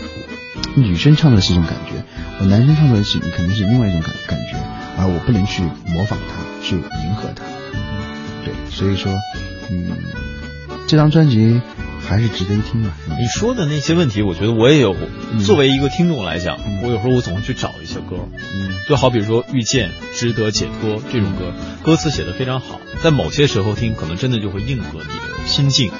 [0.76, 2.02] 女生唱的是一种感觉，
[2.40, 4.56] 我男生唱出来是肯定是另外一种感感觉，
[4.96, 7.44] 而我不能去模仿他，去迎合他。
[8.44, 9.12] 对，所以说，
[9.70, 9.88] 嗯，
[10.86, 11.60] 这张专辑
[12.00, 12.90] 还是值得一听吧。
[13.08, 14.94] 嗯你说的那些问题，我觉得我也有。
[15.44, 18.16] 作为一个听众来讲，嗯我有时候我总会去找一些歌，
[18.54, 19.88] 嗯就好比说《遇见》
[20.18, 25.90] 《值得解脱》这种歌，歌词写的非常好，在某些时候听，可能真的就会应和你的心境。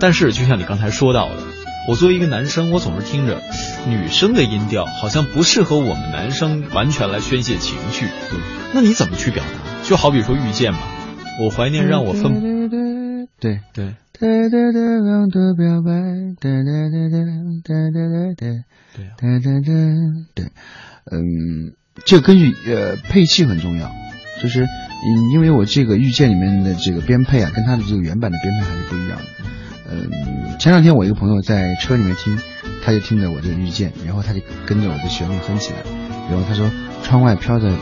[0.00, 1.36] 但是，就像你刚才说到的，
[1.88, 3.42] 我作为一个男生，我总是听着
[3.86, 8.06] 女生的音调，好像不适合我们男生完全来宣泄情绪。
[8.72, 9.88] 那你怎么去表达？
[9.88, 10.80] 就好比说《遇见》吧，
[11.38, 12.68] 我怀念让我疯。
[13.38, 13.94] 对对。
[14.18, 14.50] 对
[19.40, 19.72] 对对。
[20.34, 20.44] 对。
[21.10, 21.72] 嗯，
[22.04, 23.90] 这根据呃配器很重要，
[24.42, 29.24] 就是嗯因为我这个御剑里面的这个编配啊，跟它的这个原版的编配还是不一样的。
[29.90, 30.10] 嗯，
[30.58, 32.38] 前两天我一个朋友在车里面听，
[32.84, 35.78] 他就听着我这个御剑，然后他就跟着我的旋律哼起来，
[36.28, 36.70] 然后他说
[37.02, 37.74] 窗外飘着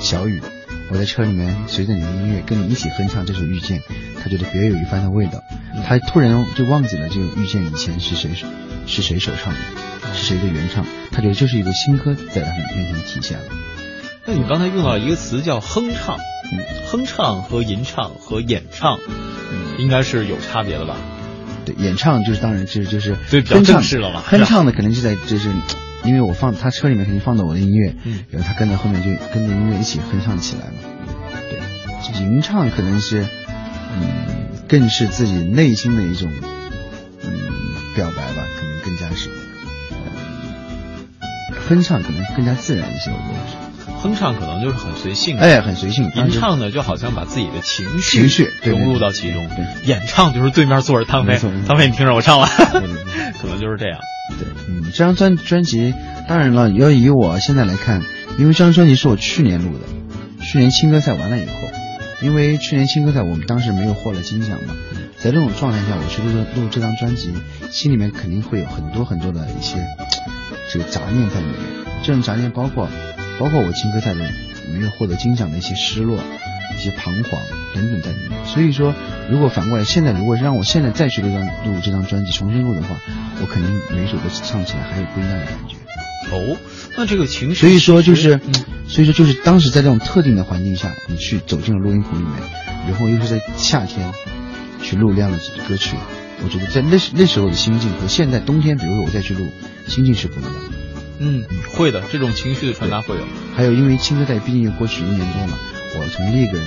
[0.00, 0.42] 小雨。
[0.90, 3.82] 我在车里面随着你的音乐跟你一起哼唱这首遇见，
[4.22, 5.42] 他觉得别有一番的味道，
[5.86, 8.30] 他突然就忘记了这个遇见以前是谁
[8.86, 9.58] 是谁首唱的，
[10.14, 13.44] 是谁的原唱，他觉得这是一个新歌在他面前体现了。
[14.24, 16.16] 那你刚才用到一个词叫哼唱，
[16.52, 16.64] 嗯。
[16.88, 18.98] 哼唱和吟唱和演唱，
[19.52, 19.78] 嗯。
[19.78, 20.96] 应该是有差别的吧？
[21.64, 25.50] 对，演唱就是当然就是就是对比较哼唱正式了嘛哼唱的可能就在就是，
[26.06, 30.72] 因为我放他车里面肯定放的我的音乐，嗯然后他跟着后面就跟着音乐一起哼唱起来了。
[31.50, 33.26] 对，吟唱可能是，
[33.94, 36.30] 嗯，更是自己内心的一种，
[37.22, 37.30] 嗯，
[37.94, 39.30] 表白吧，可能更加是，
[39.90, 41.26] 嗯，
[41.68, 43.65] 哼唱可能更加自然一些，我觉得是。
[44.08, 46.10] 哼唱可能就是很随性，哎，很随性。
[46.14, 49.88] 吟唱呢就好像把自己的情绪融入到其中，对。
[49.88, 51.68] 演唱就是对面坐着汤飞没错没，错。
[51.68, 53.32] 汤飞你听着我唱了， 对对对。
[53.40, 53.98] 可能就是这样。
[54.38, 55.94] 对，嗯，这张专专辑，
[56.28, 58.02] 当然了，要以我现在来看，
[58.38, 59.84] 因为这张专辑是我去年录的，
[60.44, 61.52] 去年青歌赛完了以后，
[62.22, 64.74] 因为去年青歌赛我们当时没有获了金奖嘛，
[65.18, 67.32] 在这种状态下，我去录录这张专辑，
[67.70, 69.76] 心里面肯定会有很多很多的一些
[70.72, 71.54] 这个杂念在里面，
[72.02, 72.88] 这种杂念包括
[73.38, 74.30] 包括我青歌赛的
[74.72, 76.18] 没有获得金奖的一些失落。
[76.74, 77.40] 一些彷徨
[77.74, 78.94] 等等在里面，所以说，
[79.30, 83.00] 如果反过来，现在如果让我现在再去录张录这张专辑，重新录的话，
[83.40, 85.76] 我肯定每首歌唱起来还有不一样的感觉。
[86.36, 86.58] 哦，
[86.98, 88.52] 那这个情绪，所以说就是，嗯
[88.86, 92.34] 所以说就是当时在这种特定的环境下，你去走进了录音棚里面，
[92.86, 94.12] 然后又是在夏天
[94.82, 95.96] 去录这样的歌曲，
[96.44, 99.48] 我觉得在那时那时候的心境和现在冬天，比如说我再去录，
[99.86, 100.85] 心境是不一样的。
[101.18, 101.44] 嗯，
[101.74, 103.22] 会的，这种情绪的传达会有。
[103.54, 105.58] 还有，因为青歌赛毕竟又过去一年多嘛，
[105.98, 106.58] 我从那个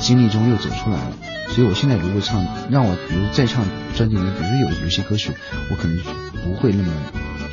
[0.00, 1.12] 经历中又走出来了，
[1.48, 3.64] 所以我现在如果唱，让我比如再唱
[3.96, 5.32] 专辑里面，比如有有些歌曲，
[5.70, 5.98] 我可能
[6.42, 6.92] 不会那么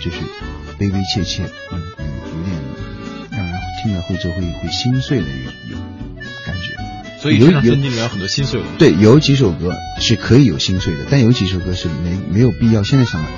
[0.03, 0.17] 就是
[0.77, 2.05] 悲悲切切，嗯嗯，
[2.39, 2.61] 有点
[3.31, 5.77] 让人听了会就会会心碎的有有
[6.45, 6.77] 感觉。
[7.19, 8.65] 所以有张专辑里面有很多心碎的。
[8.77, 12.83] 对，有几首歌是可以有心碎的，但有几首歌是没没有必要。
[12.83, 13.29] 现在想来，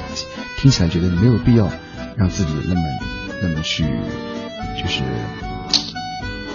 [0.60, 1.72] 听起来觉得没有必要
[2.20, 2.82] 让自己那么
[3.42, 3.84] 那么去，
[4.78, 5.02] 就是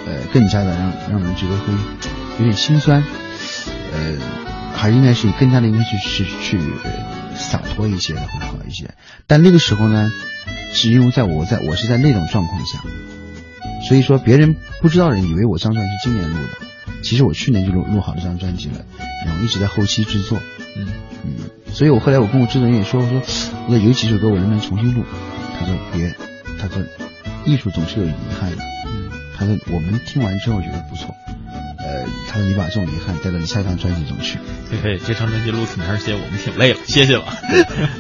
[0.07, 1.73] 呃更加的让让人觉得会
[2.39, 3.03] 有点心酸。
[3.93, 4.19] 呃，
[4.75, 8.91] 还应该是更加的应该去去去、呃、洒脱一些的会好一些。
[9.27, 10.13] 但那个时候呢，
[10.73, 12.81] 是因为在我在我是在那种状况下，
[13.89, 16.67] 所以说别人不知道的人以为我这张专辑是今年录的。
[17.03, 18.85] 其实我去年就录录好这张专辑了，
[19.25, 20.39] 然后一直在后期制作，
[20.77, 20.89] 嗯
[21.25, 21.37] 嗯，
[21.73, 23.23] 所以我后来我跟我制作人也说，我说
[23.69, 25.05] 我说有几首歌我能不能重新录？
[25.59, 26.15] 他说别，
[26.61, 26.83] 他说
[27.45, 31.15] 艺术总是有遗憾的，嗯，他说我们听完之后觉得不错，
[31.79, 34.39] 呃，他说你把这种遗憾带到你下一张专辑中去，
[34.71, 37.37] 嘿嘿，这张专辑录挺长时间，我们挺累了， 歇歇吧。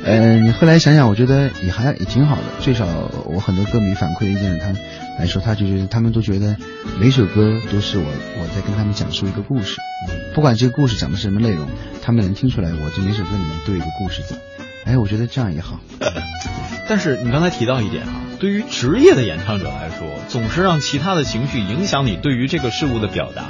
[0.04, 2.42] 嗯， 后来想想，我觉得也还也挺好的。
[2.60, 2.86] 最少
[3.26, 4.72] 我很多歌迷反馈的意见，他
[5.18, 6.56] 来说，他就觉得他们都觉得
[6.98, 8.04] 每首歌都是我
[8.38, 9.76] 我在跟他们讲述一个故事，
[10.34, 11.68] 不管这个故事讲的是什么内容，
[12.02, 14.36] 他们能听出来，我这每首歌里面都有一个故事在。
[14.84, 15.80] 哎，我觉得这样也好。
[16.88, 23.48] 但是你刚才提到一点啊，对于职业的演唱者来说，总是让其他的情绪影响你对于这个事物的表达，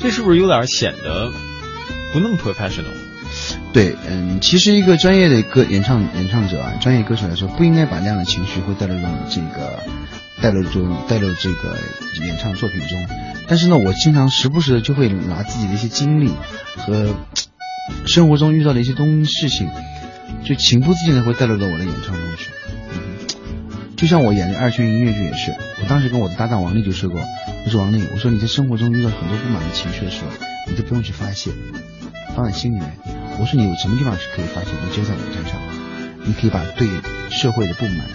[0.00, 1.30] 这是不是有点显得
[2.12, 2.92] 不那么 professional？
[3.72, 9.78] 对，嗯，其实一个专业的歌演唱演唱者啊，专业歌手来说，不应该把那样的情绪会带入到这个
[10.42, 11.76] 带入中带入这个
[12.24, 13.06] 演唱作品中。
[13.46, 16.32] 但是呢，我经常时不时的就会拿自己的一些经历
[16.76, 17.14] 和
[18.06, 19.68] 生活中遇到的一些东事情，
[20.44, 22.50] 就情不自禁的会带入到我的演唱中去。
[23.96, 27.20] 就像我演的二泉音乐剧也是，我当时跟我的搭档王丽就说过，
[27.64, 30.30] 我说王丽，我说你在生活中遇到很多不满的情绪的时候，
[30.66, 31.50] 你都不用去发泄，
[32.34, 32.92] 放在心里面。
[33.38, 35.58] 我说你有什么地方是可以发泄，你就在舞台上，
[36.24, 36.86] 你可以把对
[37.30, 38.06] 社会的不满，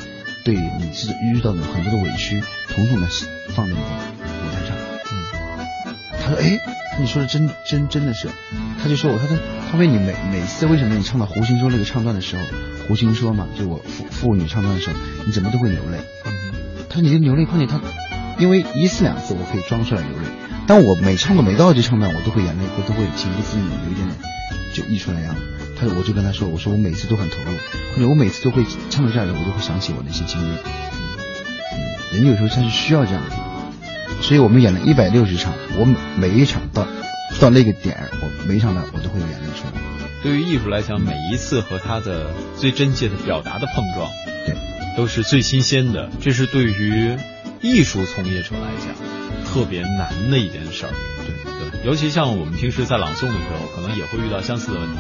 [0.46, 2.40] 对你自己遇到的很多的委屈，
[2.70, 3.08] 统统的
[3.56, 4.78] 放在你的舞台上。
[5.12, 5.14] 嗯，
[6.22, 6.60] 他说，哎，
[7.00, 8.28] 你说的真真真的是，
[8.82, 9.36] 他就说我，他说
[9.72, 12.44] 他问你每每次为什么你唱到胡琴说那个唱段的时候，
[12.88, 16.00] 胡琴说嘛，就我父妇女唱段的时候，你怎么都会流泪。
[16.90, 17.80] 他说你的流泪况且他，
[18.38, 20.28] 因为一次两次我可以装出来流泪，
[20.68, 24.18] 但我每唱过每到这唱段，我都会眼泪我都会情不自禁有一点点
[24.74, 25.34] 就溢出来样。
[25.80, 27.58] 他我就跟他说，我说我每次都很投入，
[27.96, 30.58] 或者我每次都会唱到这儿的，我都会想起我那些经历。
[32.12, 33.36] 嗯，人有时候他是需要这样的，
[34.22, 35.88] 所以我们演了一百六十场，我
[36.20, 36.86] 每一场到
[37.40, 39.74] 到那个点儿，我围上来我都会有眼泪出来。
[40.24, 44.10] 对于艺术来讲，每一次和它的最真切的表达的碰撞，
[44.46, 44.56] 对，
[44.96, 46.10] 都是最新鲜的。
[46.22, 47.18] 这是对于
[47.62, 48.94] 艺术从业者来讲
[49.46, 50.92] 特别难的一件事儿。
[51.26, 54.98] 对对，尤其像我们平时在朗诵的时候，可能也会遇到相似的问题。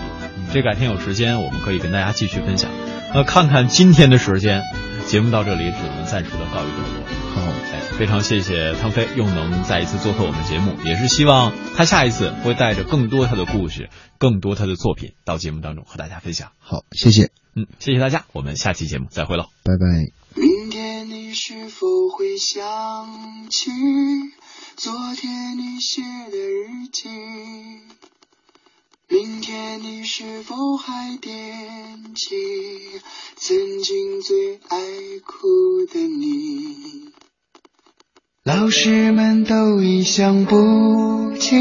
[0.52, 2.72] 这改天有时间，我们可以跟大家继续分享。
[3.14, 4.64] 那看看今天的时间，
[5.08, 7.04] 节目到这里只能暂时的告一段落。
[7.34, 7.42] 好，
[7.74, 16.52] 哎，非常谢谢汤飞又能再一次做客我们节目，也是希望他下一次会带着更多他的故事、更多他的作品到节目当中和大家分享。
[16.60, 19.46] 好，谢谢，嗯，谢谢大家，我们下期节目再会喽。
[19.64, 20.42] 拜拜。
[20.42, 23.70] 明天你是否会想起
[24.78, 28.11] 昨天你写的日记？
[29.12, 31.34] 明天你是否还惦
[32.16, 32.34] 记
[33.36, 34.80] 曾经最爱
[35.26, 37.12] 哭的你？
[38.46, 41.58] 老师们都已想不起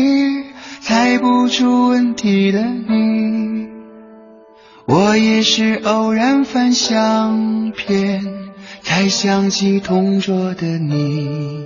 [0.81, 3.67] 猜不出问题的你，
[4.87, 11.65] 我也是偶然翻相片才想起同桌的你。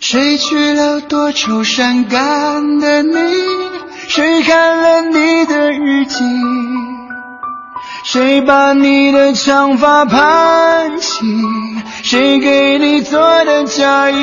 [0.00, 3.65] 谁去了多愁善感的你？
[4.08, 6.24] 谁看了你的日记？
[8.04, 11.24] 谁把你的长发盘起？
[12.02, 14.16] 谁给你做的嫁衣？